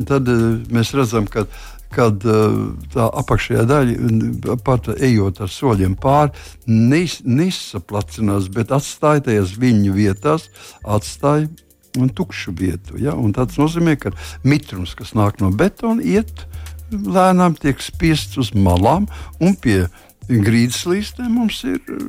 Tad 0.09 0.31
uh, 0.31 0.47
mēs 0.75 0.93
redzam, 0.97 1.29
ka 1.31 1.47
kad 1.97 2.25
uh, 2.29 2.57
tā 2.93 3.09
apakšējā 3.23 3.67
daļa, 3.71 4.57
pat 4.67 4.91
ejot 4.97 5.41
ar 5.45 5.53
soļiem 5.53 5.97
pāri, 6.01 6.35
nesaplacinās, 6.69 8.51
bet 8.53 8.75
atstāja 8.77 9.25
tajās 9.31 9.57
viņu 9.61 9.97
vietās, 9.97 10.51
atstāja 10.85 11.49
tukšu 12.17 12.53
vietu. 12.57 12.99
Ja? 13.01 13.15
Un 13.17 13.33
tas 13.37 13.57
nozīmē, 13.61 13.97
ka 14.01 14.13
mitrums, 14.45 14.95
kas 14.99 15.15
nāk 15.17 15.41
no 15.41 15.51
betona, 15.51 16.05
iet 16.05 16.45
lēnām, 16.93 17.57
tiek 17.59 17.81
spiests 17.83 18.37
uz 18.39 18.53
malām 18.55 19.09
un 19.41 19.57
pie 19.59 19.87
grīdas 20.27 20.83
līstiem 20.91 21.31
mums 21.39 21.61
ir 21.67 21.79
uh, 21.87 22.07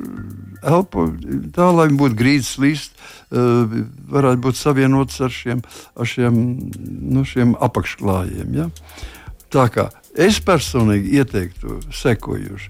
elpo 0.66 1.06
tā, 1.54 1.68
lai 1.74 1.88
būtu 1.94 2.18
grīdas 2.18 2.56
līsts, 2.60 3.12
uh, 3.30 3.76
varētu 4.10 4.42
būt 4.48 4.58
savienots 4.58 5.20
ar 5.22 5.34
šiem, 5.34 5.62
ar 5.94 6.10
šiem, 6.10 6.40
nu, 7.14 7.24
šiem 7.28 7.54
apakšklājiem. 7.68 8.58
Ja? 8.58 8.68
Tā 9.52 9.68
kā 9.72 9.88
es 10.18 10.40
personīgi 10.44 11.18
ieteiktu 11.20 11.78
sekojuši. 11.94 12.68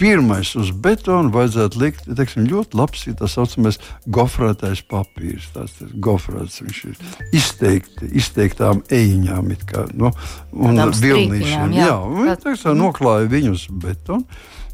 Pirmais 0.00 0.54
uz 0.58 0.70
betona 0.82 1.30
vajadzētu 1.30 1.78
likt 1.78 2.06
teiksim, 2.18 2.46
ļoti 2.50 2.78
labs, 2.78 3.04
tā 3.18 3.28
saucamais 3.30 3.78
gofrētais 4.10 4.82
papīrs. 4.88 5.50
Tas 5.54 5.74
ir 5.84 5.92
gofrēts, 6.02 6.62
viņš 6.64 6.80
ir 6.88 7.36
izteikti, 7.38 8.08
izteiktām 8.18 8.82
ejiņām, 8.90 9.52
kā, 9.68 9.86
no, 9.92 10.10
nu, 10.52 10.72
un 10.72 10.96
vilnīšiem. 10.96 11.76
Jā, 11.76 11.92
jā 11.92 12.00
viņi 12.16 12.40
teiksim, 12.46 12.80
noklāja 12.80 13.30
viņus 13.30 13.68
betonu. 13.84 14.26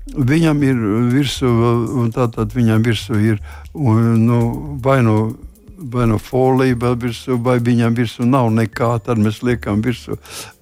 Viņam 0.09 0.63
ir 0.65 0.79
virsū, 1.13 1.49
un 2.01 2.09
tātad 2.15 2.55
viņam 2.57 2.87
virsū 2.87 3.19
ir 3.21 3.43
nu, 3.77 4.39
vai 4.81 5.03
nu 5.05 5.19
no 5.19 5.49
vai 5.79 6.07
no 6.11 6.19
folija 6.19 6.77
vēl 6.79 6.97
virsū, 6.99 7.39
vai 7.43 7.59
viņam 7.63 7.95
virsū 7.97 8.27
nav 8.27 8.51
nekā, 8.55 8.91
tad 9.05 9.21
mēs 9.23 9.43
liekam 9.47 9.83
virsū 9.85 10.19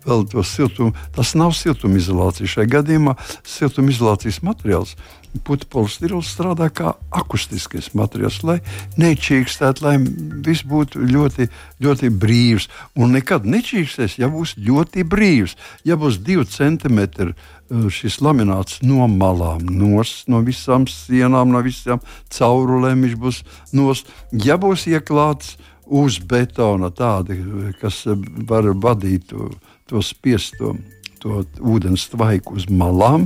vēl 0.06 0.26
to 0.30 0.44
siltumu. 0.46 0.94
Tas 1.16 1.34
nav 1.38 1.54
siltumizolācija. 1.58 2.48
Šajā 2.56 2.72
gadījumā 2.78 3.16
siltumizolācijas 3.46 4.42
materiāls 4.46 4.96
putekļs 5.44 6.30
strādā 6.32 6.70
kā 6.72 6.94
akustiskais 7.12 7.90
materiāls, 7.98 8.38
lai 8.40 8.54
nečīkstētu, 8.96 9.84
lai 9.84 9.98
viss 10.46 10.64
būtu 10.64 11.02
ļoti, 11.04 11.50
ļoti 11.84 12.08
brīvs. 12.22 12.70
Un 12.96 13.12
nekad 13.18 13.44
nečīkstēs, 13.44 14.16
ja 14.22 14.30
būs 14.32 14.54
ļoti 14.56 15.04
brīvs, 15.04 15.58
ja 15.84 15.98
būs 16.00 16.22
divi 16.24 16.46
centimetri 16.48 17.36
Eh, 17.66 17.86
šis 17.90 18.20
lamināts 18.22 18.78
no 18.86 19.08
malām, 19.10 19.64
nos, 19.66 20.20
no 20.30 20.38
visām 20.46 20.84
sienām, 20.86 21.50
no 21.50 21.58
visām 21.66 21.98
caurulēm. 22.30 23.02
Viņš 23.02 23.16
būs 23.18 23.40
nos. 23.74 24.04
Ja 24.30 24.54
būs 24.54 24.86
ieklāts 24.86 25.56
uz 25.86 26.18
betona 26.18 26.90
tādi, 26.90 27.38
kas 27.80 28.02
var 28.48 28.68
vadīt 28.74 29.30
to, 29.32 29.50
to 29.90 30.02
spiesto. 30.04 30.76
To 31.24 31.40
ūdens 31.64 32.04
tvaiku 32.12 32.58
uz 32.60 32.66
malām, 32.68 33.24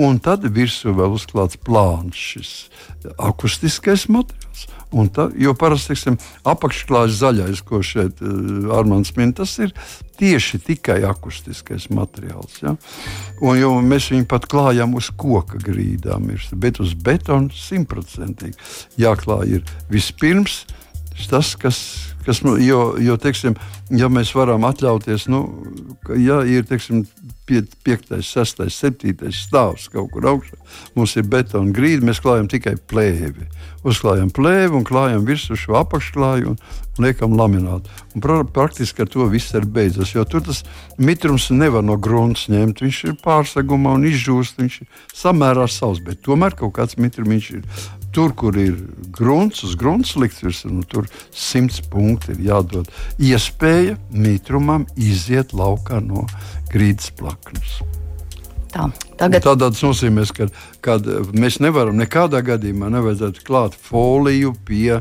un 0.00 0.20
tad 0.22 0.44
virsū 0.46 0.92
vēl 0.94 1.16
uzklāts 1.16 1.58
plāns, 1.58 2.14
šis 2.16 2.52
akustiskais 3.18 4.06
materiāls. 4.06 4.68
Tā, 4.92 5.24
jo 5.40 5.54
parasti 5.56 5.90
teiksim, 5.90 6.18
apakšklājas 6.48 7.16
zaļais, 7.16 7.62
ko 7.64 7.80
šeit 7.84 8.20
uh, 8.20 8.68
Armāns 8.76 9.14
min, 9.16 9.32
tas 9.32 9.54
ir 9.64 9.72
tieši 10.20 10.60
tikai 10.66 10.98
akustiskais 11.08 11.88
materiāls. 11.90 12.58
Ja? 12.60 12.74
Un, 13.40 13.88
mēs 13.88 14.10
viņu 14.12 14.28
pat 14.28 14.46
klājam 14.52 14.92
uz 14.98 15.08
koka 15.16 15.58
grīdām, 15.64 16.28
bet 16.60 16.82
uz 16.84 16.92
betona 16.94 17.48
simtprocentīgi 17.56 19.00
jāklāj 19.00 19.58
ir 19.58 19.74
vispirms 19.90 20.62
tas, 21.30 21.54
kas, 21.60 21.78
kas 22.26 22.42
jo, 22.62 22.82
jo 23.02 23.18
teiksim, 23.20 23.56
ja 23.94 24.10
mēs 24.12 24.34
varam 24.36 24.66
atļauties, 24.68 25.28
nu, 25.32 25.44
ja 26.18 26.42
ir 26.48 26.66
teiksim, 26.68 27.04
5, 27.46 28.22
6, 28.22 28.62
7 28.70 29.32
stāvs 29.34 29.88
kaut 29.92 30.12
kur 30.14 30.26
augšā. 30.30 30.56
Mums 30.94 31.16
ir 31.18 31.26
betona 31.28 31.74
grīda, 31.74 32.04
mēs 32.06 32.22
klājam 32.22 32.48
tikai 32.50 32.76
plēvi. 32.88 33.48
Uzklājam 33.88 34.30
plēvi 34.32 34.78
un 34.78 34.86
klājam 34.86 35.26
virsmu 35.26 35.58
šo 35.58 35.76
apakšklāju 35.80 36.52
un, 36.52 36.60
un 36.96 37.06
liekam 37.06 37.34
laminātu. 37.36 37.90
Un 38.14 38.24
pra, 38.24 38.38
praktiski 38.46 39.02
ar 39.04 39.10
to 39.10 39.26
viss 39.32 39.54
ir 39.58 39.66
beidzas, 39.66 40.14
jo 40.14 40.24
tur 40.24 40.44
tas 40.46 40.62
mitrums 40.98 41.50
nevar 41.50 41.84
no 41.84 41.98
grunts 41.98 42.46
ņemt. 42.52 42.84
Viņš 42.86 43.02
ir 43.10 43.18
pārsegumā 43.24 43.96
un 43.98 44.06
izžūst, 44.08 44.62
viņš 44.62 44.78
ir 44.84 45.02
samērā 45.24 45.66
savs, 45.66 46.00
bet 46.04 46.22
tomēr 46.24 46.56
kaut 46.58 46.76
kāds 46.78 47.00
mitrums 47.00 47.50
ir. 47.58 47.66
Tur, 48.12 48.34
kur 48.36 48.56
ir 48.60 48.74
grunts, 49.16 49.62
uz 49.64 49.72
grunts 49.78 50.16
virsū, 50.44 50.68
nu, 50.68 50.84
tur 50.84 51.08
simts 51.32 51.80
punkti 51.92 52.34
ir 52.34 52.42
jādod 52.50 52.90
iespēja 53.16 53.96
mitrumam 54.12 54.84
iziet 55.00 55.54
laukā 55.56 56.02
no 56.04 56.26
grīdas 56.72 57.08
plaknes. 57.16 57.80
Tā, 58.72 58.88
tagad... 59.20 59.44
Tādā 59.44 59.68
nozīmē, 59.76 60.24
ka 60.36 60.48
kad 60.84 61.08
mēs 61.36 61.58
nevaram 61.60 61.96
nekādā 62.00 62.40
gadījumā 62.44 62.88
klāt 63.44 63.76
foliju 63.76 64.54
pie 64.68 65.00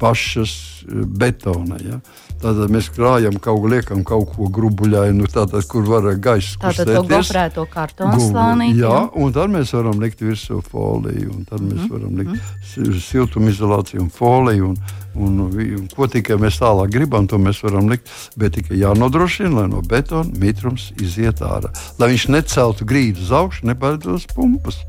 pašas 0.00 0.54
eh, 0.84 1.04
betona. 1.04 1.80
Ja? 1.84 2.00
Tātad 2.44 2.72
mēs 2.72 2.90
krājam 2.92 3.38
kaut 3.40 3.62
ko, 3.62 3.68
liekam 3.72 4.02
kaut 4.04 4.34
ko 4.34 4.50
grubuļainu, 4.52 5.24
tātad, 5.32 5.64
kur 5.70 5.86
var 5.88 6.10
gaisa 6.20 6.58
kustēties. 6.60 6.76
Tātad 6.76 6.90
to 6.92 7.02
gofrēto 7.08 7.62
kartonu 7.72 8.18
slānī. 8.20 8.66
Jā, 8.76 8.98
un 9.16 9.32
tad 9.32 9.52
mēs 9.54 9.72
varam 9.72 10.02
likt 10.02 10.20
virsū 10.20 10.58
foliju, 10.66 11.30
un 11.32 11.46
tad 11.48 11.62
mēs 11.64 11.86
mm. 11.86 11.92
varam 11.94 12.18
likt 12.20 12.34
mm. 12.34 12.98
siltumizolāciju 13.06 14.02
un 14.04 14.10
foliju. 14.12 14.74
Un, 14.74 14.76
un, 15.14 15.38
un, 15.46 15.86
ko 15.94 16.10
tikai 16.10 16.36
mēs 16.42 16.60
tālāk 16.60 16.92
gribam, 16.92 17.30
to 17.30 17.40
mēs 17.40 17.62
varam 17.64 17.88
likt. 17.88 18.12
Bet 18.36 18.58
tikai 18.58 18.76
jānodrošina, 18.82 19.54
lai 19.62 19.66
no 19.72 19.80
betona 19.80 20.28
mitrums 20.42 20.90
iziet 21.00 21.40
ārā. 21.40 21.72
Lai 22.02 22.10
viņš 22.12 22.28
neceltu 22.34 22.84
grīdu 22.90 23.24
uz 23.24 23.32
augšu, 23.40 23.70
nepārdos 23.70 24.28
pumpas. 24.34 24.82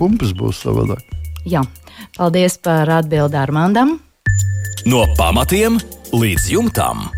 Pumpas 0.00 0.34
būs 0.34 0.66
savādāk. 0.66 1.06
Jā, 1.46 1.62
paldies 2.18 2.58
par 2.58 2.90
atbildi 2.98 3.38
Armandam. 3.38 4.00
No 4.86 5.00
pamatiem 5.18 5.74
līdz 6.14 6.44
jumtam. 6.52 7.08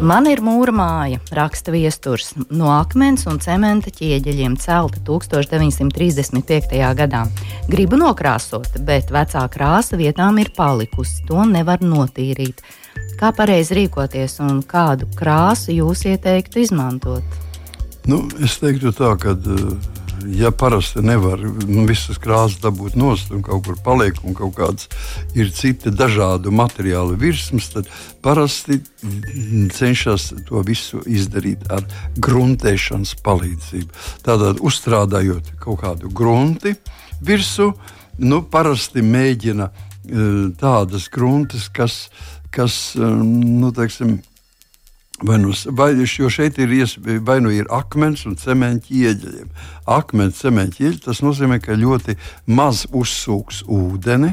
Man 0.00 0.26
ir 0.26 0.40
mūra 0.42 0.72
māja, 0.72 1.18
raksta 1.36 1.74
viesturs, 1.74 2.32
no 2.48 2.70
akmens 2.72 3.26
un 3.28 3.36
cementa 3.44 3.92
ķieģeļiem 3.92 4.56
celta 4.56 5.02
1935. 5.04 6.80
gadā. 6.96 7.26
Gribu 7.68 8.00
nokrāsot, 8.00 8.80
bet 8.88 9.12
vecā 9.12 9.44
krāsa 9.52 10.00
vietām 10.00 10.40
ir 10.40 10.54
palikusi. 10.56 11.20
To 11.28 11.44
nevar 11.44 11.84
notīrīt. 11.84 12.64
Kā 13.20 13.34
pareizi 13.36 13.82
rīkoties 13.82 14.40
un 14.42 14.64
kādu 14.64 15.10
krāsu 15.18 15.76
jūs 15.76 16.06
ieteiktu 16.08 16.64
izmantot? 16.64 17.42
Nu, 18.08 18.24
es 18.42 18.56
teiktu 18.58 18.90
tā, 18.96 19.12
ka 19.20 19.36
uh, 19.36 19.76
ja 20.26 20.50
parasti 20.50 21.02
nevar 21.04 21.40
visas 21.88 22.18
krāsas 22.22 22.60
dabūt 22.62 22.96
nost 22.98 23.32
un 23.34 23.42
kaut 23.44 23.66
kur 23.66 23.78
paliek, 23.84 24.18
un 24.24 24.36
kaut 24.36 24.54
kāds 24.56 24.88
ir 25.38 25.50
citi 25.54 25.92
dažādu 25.94 26.52
materiālu 26.54 27.16
virsmas, 27.20 27.70
tad 27.72 27.90
parasti 28.22 28.80
cenšas 29.74 30.30
to 30.48 30.62
visu 30.66 31.02
izdarīt 31.06 31.68
ar 31.72 31.86
gruntēšanas 32.22 33.16
palīdzību. 33.24 34.02
Tātad 34.26 34.62
uzstrādājot 34.62 35.54
kaut 35.62 35.82
kādu 35.82 36.12
grunti 36.12 36.76
virsmu, 37.22 37.72
nu, 38.22 38.42
parasti 38.42 39.02
mēģina 39.04 39.68
e, 39.68 40.26
tādas 40.60 41.08
gruntas, 41.12 41.68
kas, 41.72 42.04
kas 42.54 42.94
e, 42.96 43.08
nu, 43.22 43.72
teiksim, 43.74 44.20
Vai 45.22 45.38
nu, 45.38 45.52
vai, 45.78 45.92
jo 46.18 46.28
šeit 46.32 46.56
ir 46.58 46.72
iespēja, 46.74 47.22
vai 47.22 47.38
nu 47.44 47.52
ir 47.54 47.68
akmens 47.70 48.24
un 48.26 48.34
cementa 48.40 48.90
ieģeļiem. 48.90 49.52
Akmens, 49.86 50.40
cementa 50.42 50.80
ieģeļi 50.82 51.02
tas 51.04 51.22
nozīmē, 51.22 51.60
ka 51.62 51.78
ļoti 51.78 52.16
maz 52.50 52.88
uzsūks 52.90 53.62
ūdeni. 53.70 54.32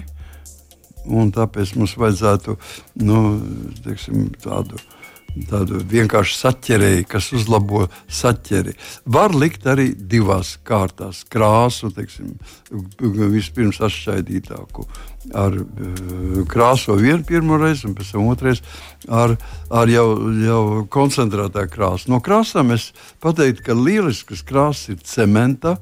tāpēc 1.34 1.76
mums 1.78 1.94
vajadzētu 1.98 2.58
nu, 3.06 3.20
teiksim, 3.86 4.32
tādu 4.42 4.82
tādu 5.50 5.80
vienkāršu 5.90 6.36
saķerēju, 6.38 7.06
kas 7.10 7.30
uzlabo 7.36 7.86
saķeri. 8.12 8.74
Var 9.06 9.36
likt 9.36 9.68
arī 9.70 9.92
divās 9.94 10.56
kārtās 10.68 11.24
krāsu, 11.32 11.92
teiksim, 11.96 12.34
vispirms 13.00 13.82
atšķaidītāku 13.86 14.86
ar 15.36 15.56
uh, 15.60 16.44
krāso 16.50 16.96
vienu 17.00 17.24
pirmo 17.28 17.60
reizi, 17.60 17.88
un 17.90 17.96
pēc 17.98 18.14
tam 18.16 18.30
otrais 18.32 18.62
ar, 19.08 19.36
ar 19.70 19.92
jau, 19.92 20.08
jau 20.44 20.64
koncentrētā 20.92 21.68
krāsu. 21.72 22.12
No 22.14 22.22
krāsām 22.24 22.74
es 22.76 22.92
pateiktu, 23.24 23.66
ka 23.70 23.78
lieliskas 23.78 24.44
krāsas 24.48 24.96
ir 24.96 25.04
cementa 25.08 25.78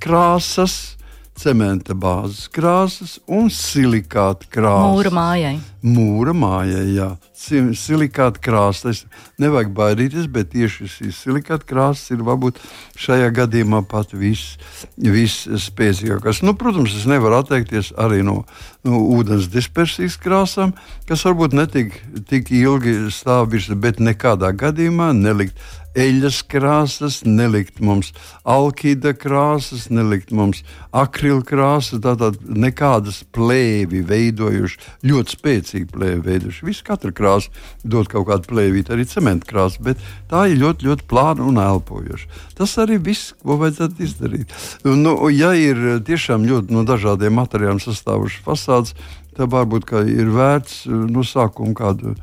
krāsas 0.00 0.99
cementa 1.40 1.96
bāzes 1.96 2.50
krāsas 2.52 3.16
un 3.24 3.48
silikāta 3.52 4.44
krāsas. 4.52 4.92
Mūra 4.92 5.10
mājai. 5.14 5.56
Mūra 5.80 6.34
mājai, 6.36 6.92
jā. 6.92 7.16
Silikāta 7.40 8.36
krāsas. 8.44 9.06
Nevajag 9.40 9.72
baidīties, 9.76 10.26
bet 10.28 10.50
tieši 10.52 10.88
šīs 10.92 11.16
silikāta 11.24 11.64
krāsas 11.70 12.10
ir 12.12 12.20
varbūt 12.26 12.60
šajā 13.00 13.30
gadījumā 13.38 13.80
pat 13.88 14.12
visspēcīgākās. 14.12 16.36
Vis 16.36 16.44
nu, 16.44 16.52
protams, 16.60 16.92
es 16.98 17.06
nevaru 17.08 17.34
atteikties 17.40 17.92
arī 17.96 18.20
no, 18.26 18.44
no 18.84 19.00
ūdens 19.16 19.48
dispersijas 19.52 20.16
krāsām, 20.20 20.76
kas 21.08 21.24
varbūt 21.24 21.52
netik 21.56 21.96
tik 22.28 22.52
ilgi 22.52 23.08
stāv 23.14 23.48
virsū, 23.54 23.74
bet 23.80 24.00
nekādā 24.04 24.52
gadījumā 24.52 25.16
nelikt 25.16 25.56
eļļas 25.98 26.38
krāsas, 26.50 27.20
nelikt 27.26 27.80
mums 27.82 28.12
alkīda 28.48 29.12
krāsas, 29.18 29.88
nelikt 29.90 30.30
mums 30.34 30.62
akrila 30.94 31.42
krāsas, 31.46 32.02
tātad 32.04 32.38
nekādas 32.46 33.22
plēvi 33.34 34.02
veidojuši, 34.06 34.80
ļoti 35.10 35.36
spēcīgi 35.36 35.90
plēvi 35.90 36.22
veidojuši. 36.26 36.66
Viss 36.68 36.86
katra 36.86 37.12
krāsa 37.14 37.50
dod 37.82 38.10
kaut 38.12 38.28
kādu 38.30 38.52
plēvīti, 38.52 38.94
arī 38.94 39.06
cementa 39.10 39.50
krāsa, 39.50 39.82
bet 39.90 40.02
tā 40.30 40.46
ir 40.50 40.60
ļoti, 40.62 40.90
ļoti 40.90 41.08
plāna 41.10 41.46
un 41.50 41.60
elpojoša. 41.62 42.30
Tas 42.58 42.76
arī 42.82 43.00
viss, 43.02 43.34
ko 43.42 43.58
vajadzētu 43.60 44.06
izdarīt. 44.06 44.58
Nu, 44.86 45.16
ja 45.34 45.54
ir 45.58 46.02
tiešām 46.06 46.46
ļoti 46.46 46.76
no 46.76 46.86
dažādiem 46.88 47.34
materiāliem 47.40 47.82
sastāvuši 47.82 48.44
fasādes, 48.46 48.94
tad 49.36 49.50
varbūt 49.50 49.90
ir 50.10 50.30
vērts 50.34 50.84
no 50.86 51.24
sākuma 51.26 51.74
kādu 51.76 52.14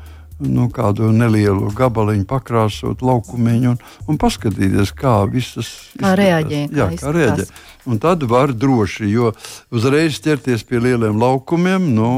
nu, 0.44 0.68
kādu 0.74 1.10
nelielu 1.16 1.72
gabaliņu 1.78 2.26
pakrāsot 2.30 3.02
laukumiņu 3.06 3.72
un, 3.74 3.80
un 4.08 4.20
paskatīties, 4.22 4.94
kā 4.98 5.20
visas 5.32 5.72
reaģē. 5.98 6.68
Jā, 6.76 6.90
kā, 7.00 7.14
reaģē. 7.16 7.48
Un 7.88 8.02
tad 8.04 8.26
var 8.28 8.54
droši, 8.54 9.08
jo 9.10 9.32
uzreiz 9.74 10.20
ķerties 10.24 10.66
pie 10.68 10.82
lieliem 10.84 11.18
laukumiem. 11.22 11.90
Nu, 11.96 12.12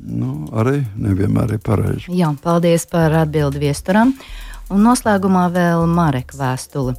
nu, 0.00 0.30
arī 0.56 0.80
nevienmēr 0.98 1.56
ir 1.58 1.64
pareizi. 1.64 2.10
Jā, 2.16 2.32
paldies 2.42 2.88
par 2.90 3.14
atbildi 3.22 3.62
viesturam. 3.68 4.14
Un 4.70 4.84
noslēgumā 4.86 5.48
vēl 5.50 5.82
Mareka 5.90 6.36
vēstule. 6.38 6.92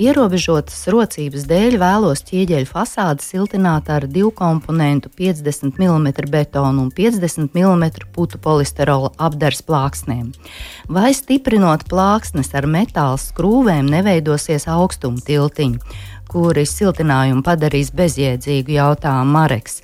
Ierobežotas 0.00 0.86
rocības 0.88 1.42
dēļ 1.50 1.74
vēlos 1.76 2.22
ķieģeļu 2.24 2.68
fasādi 2.70 3.26
siltināt 3.26 3.90
ar 3.92 4.06
divu 4.08 4.30
komponentu 4.32 5.10
50 5.12 5.76
mm 5.76 6.08
betonu 6.32 6.86
un 6.86 6.88
50 6.96 7.52
mm 7.52 7.84
putu 8.16 8.40
polisterola 8.40 9.10
apdars 9.20 9.60
plāksnēm. 9.60 10.30
Vai 10.88 11.12
stiprinot 11.12 11.84
plāksnes 11.90 12.54
ar 12.56 12.64
metāla 12.64 13.20
skrūvēm 13.20 13.92
neveidosies 13.92 14.64
augstuma 14.72 15.20
tiltiņi, 15.28 15.82
kuri 16.32 16.64
siltinājumu 16.64 17.44
padarīs 17.44 17.92
bezjēdzīgu 17.92 18.72
jautājumu 18.78 19.36
Mareks. 19.36 19.82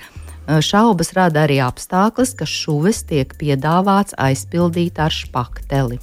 Šaubas 0.65 1.13
rada 1.13 1.45
arī 1.45 1.61
apstākļus, 1.65 2.35
ka 2.41 2.49
šuves 2.49 3.05
tiek 3.09 3.37
piedāvāts 3.37 4.17
aizpildīt 4.17 4.97
ar 4.97 5.13
špakteli. 5.13 6.01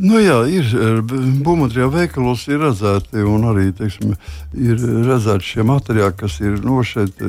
Nu, 0.00 0.16
jā, 0.22 0.38
ir 0.48 0.70
būvmateriālu 1.04 1.92
veikalos, 1.92 2.46
ir 2.48 2.62
redzēti 2.64 3.24
un 3.28 3.44
arī 3.50 3.66
teiksim, 3.76 4.14
ir 4.56 4.78
redzēti 4.80 5.50
šie 5.50 5.66
materiāli, 5.68 6.16
kas 6.16 6.38
ir 6.40 6.56
no 6.64 6.78
šeit 6.86 7.20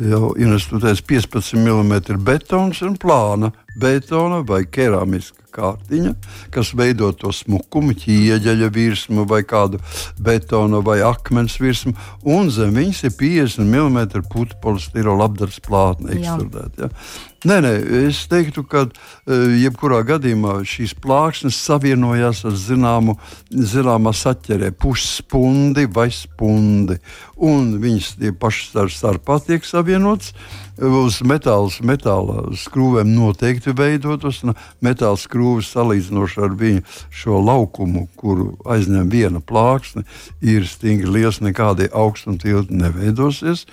jau 0.00 0.30
investēts 0.38 1.02
15 1.04 1.58
mm 1.60 2.22
betons 2.24 2.80
un 2.86 2.96
plāna 3.00 3.50
betona 3.80 4.40
vai 4.46 4.62
keramiska 4.70 5.40
kārtiņa, 5.50 6.12
kas 6.54 6.70
veido 6.78 7.10
to 7.18 7.32
smukumu, 7.34 7.94
ķieģeļa 7.98 8.68
virsmu 8.74 9.26
vai 9.28 9.42
kādu 9.44 9.80
betona 10.22 10.80
vai 10.86 11.00
akmens 11.04 11.58
virsmu, 11.60 11.92
un 12.22 12.52
zem 12.54 12.72
viņas 12.76 13.02
ir 13.08 13.16
50 13.18 13.66
mm 13.66 14.30
putu 14.30 14.56
polistirola 14.62 15.26
apdars 15.28 15.60
plātne 15.66 16.16
ekstrudēta. 16.16 16.86
Ja? 16.86 17.29
Nē, 17.40 17.56
nē, 17.64 17.70
es 18.04 18.18
teiktu, 18.28 18.66
ka 18.68 18.82
e, 18.84 19.36
jebkurā 19.62 20.02
gadījumā 20.04 20.58
šīs 20.68 20.92
plāksnes 21.00 21.56
savienojās 21.56 22.42
ar 22.44 22.52
zināmu, 22.52 23.14
zināmā 23.48 24.12
saķerē, 24.12 24.68
pusspundi 24.76 25.86
vai 25.88 26.10
spundi. 26.12 26.98
Un 27.40 27.78
viņas 27.80 28.10
tie 28.20 28.34
paši 28.36 28.68
starpā 28.92 29.38
tiek 29.46 29.64
savienotas 29.64 30.34
uz 30.80 31.20
metāla, 31.26 31.70
metāla 31.86 32.50
skrūvēm 32.56 33.12
noteikti 33.12 33.74
veidotos. 33.76 34.42
Metāla 34.84 35.18
skrūves 35.20 35.70
salīdzinoši 35.74 36.42
ar 36.44 36.56
viņu 36.60 36.84
šo 37.22 37.40
laukumu, 37.44 38.06
kuru 38.20 38.54
aizņem 38.64 39.10
viena 39.12 39.40
plāksne, 39.40 40.06
ir 40.40 40.68
stingri 40.68 41.10
liels, 41.20 41.42
nekādi 41.44 41.90
augstuma 41.92 42.40
tilti 42.40 42.76
neveidosies. 42.80 43.66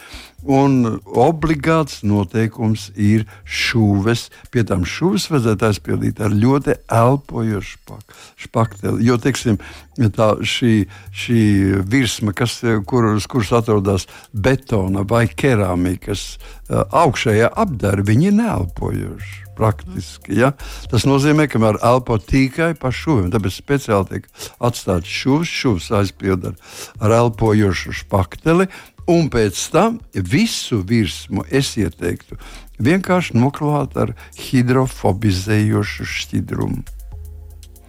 Un 0.48 1.00
obligāts 1.04 2.04
noteikums 2.08 2.92
ir 2.96 3.26
šūves. 3.44 4.28
Pie 4.54 4.64
tam 4.70 4.86
šūves 4.88 5.26
vajadzētu 5.32 5.66
aizpildīt 5.68 6.22
ar 6.24 6.32
ļoti 6.32 6.78
elpojošu 6.94 7.98
špakteli. 8.46 9.04
Jo, 9.08 9.18
teiksim, 9.20 9.58
tā 10.16 10.30
šī, 10.46 10.86
šī 11.12 11.42
virsma, 11.90 12.36
kas, 12.38 12.62
kur, 12.88 13.10
kuras 13.28 13.52
atrodas 13.60 14.08
betona 14.32 15.04
vai 15.10 15.26
keramikas 15.28 16.38
augšējā 16.70 17.52
apdara, 17.56 18.06
viņi 18.08 18.32
ir 18.32 18.40
neelpojoši. 18.42 19.44
Praktiski, 19.58 20.36
ja? 20.38 20.52
Tas 20.92 21.08
nozīmē, 21.10 21.48
ka 21.50 21.58
var 21.58 21.80
elpot 21.82 22.22
tikai 22.30 22.76
pa 22.78 22.92
šūvēm. 22.94 23.32
Tāpēc 23.34 23.56
speciāli 23.56 24.10
tiek 24.12 24.28
atstāts 24.62 25.10
šūvis, 25.10 25.54
šūvis 25.64 25.88
aizpildīt 25.98 26.52
ar, 26.52 26.60
ar 27.02 27.16
elpojošu 27.24 27.96
špakteli. 28.04 28.70
Un 29.10 29.32
pēc 29.34 29.58
tam 29.74 29.98
visu 30.14 30.84
virsmu 30.86 31.48
es 31.50 31.74
ieteiktu 31.80 32.38
vienkārši 32.84 33.38
noklāt 33.40 33.98
ar 33.98 34.14
hidrofobizējošu 34.38 36.06
šķidrumu. 36.14 36.97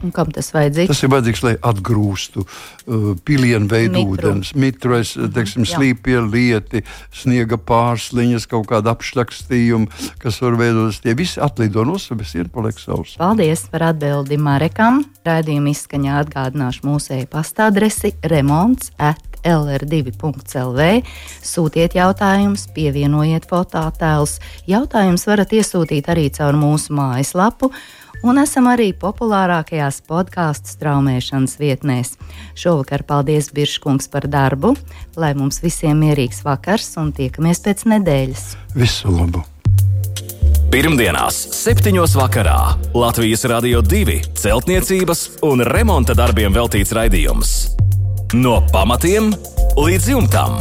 Un 0.05 0.13
kam 0.15 0.31
tas 0.35 0.53
vajadzīgs? 0.55 0.93
Tas 0.93 1.03
ir 1.03 1.11
vajadzīgs, 1.11 1.43
lai 1.43 1.55
atgrūstu 1.71 2.45
uh, 2.45 3.09
pilienu 3.27 3.67
veidu 3.71 4.05
ūdens, 4.13 4.53
mitrais, 4.59 5.15
mhm, 5.19 5.33
teiksim, 5.35 5.67
slīpie 5.67 6.21
lieti, 6.23 6.85
sniega 7.15 7.59
pārsliņas, 7.59 8.47
kaut 8.51 8.69
kāda 8.71 8.95
apšļakstījuma, 8.95 9.91
kas 10.23 10.39
var 10.45 10.59
veidoties. 10.61 11.03
Tie 11.03 11.17
visi 11.19 11.43
atlido 11.43 11.87
no 11.89 11.99
sevis, 12.03 12.37
ir 12.39 12.51
paliek 12.55 12.79
savs. 12.79 13.17
Paldies 13.19 13.67
par 13.73 13.89
atbildi 13.91 14.39
Marekam. 14.39 15.03
Raidījuma 15.27 15.75
izskaņā 15.75 16.21
atgādināšu 16.23 16.87
mūsu 16.87 17.17
e-pasta 17.19 17.69
adresi 17.73 18.15
remonts 18.31 18.93
at 19.03 19.25
LR2.CLV. 19.47 20.89
Sūtiet 21.45 21.97
jautājumus, 21.99 22.69
pievienojiet 22.75 23.49
fototēlus. 23.51 24.39
Jautājumus 24.71 25.27
varat 25.29 25.55
iesūtīt 25.59 26.11
arī 26.13 26.29
caur 26.35 26.59
mūsu 26.59 26.95
mājaslapu 26.97 27.73
un 28.23 28.41
esam 28.43 28.69
arī 28.71 28.91
populārākajās 28.97 30.01
podkāstu 30.09 30.73
straumēšanas 30.75 31.59
vietnēs. 31.61 32.15
Šovakar 32.59 33.05
paldies 33.09 33.53
Birškungs 33.55 34.11
par 34.13 34.29
darbu, 34.31 34.75
lai 35.17 35.35
mums 35.39 35.63
visiem 35.65 36.01
mierīgs 36.03 36.43
vakars 36.47 36.97
un 37.01 37.13
tiekamies 37.17 37.63
pēc 37.65 37.87
nedēļas. 37.95 38.51
Visu 38.79 39.13
labu! 39.13 39.45
Pirmdienās, 40.69 41.37
7. 41.57 41.95
vakarā 42.13 42.59
Latvijas 42.93 43.47
Rādio 43.49 43.81
2 43.81 44.19
celtniecības 44.37 45.23
un 45.49 45.65
remonta 45.65 46.13
darbiem 46.19 46.53
veltīts 46.53 46.93
raidījums. 46.93 47.55
No 48.37 48.59
pamatiem 48.75 49.33
līdz 49.81 50.13
jumtam! 50.13 50.61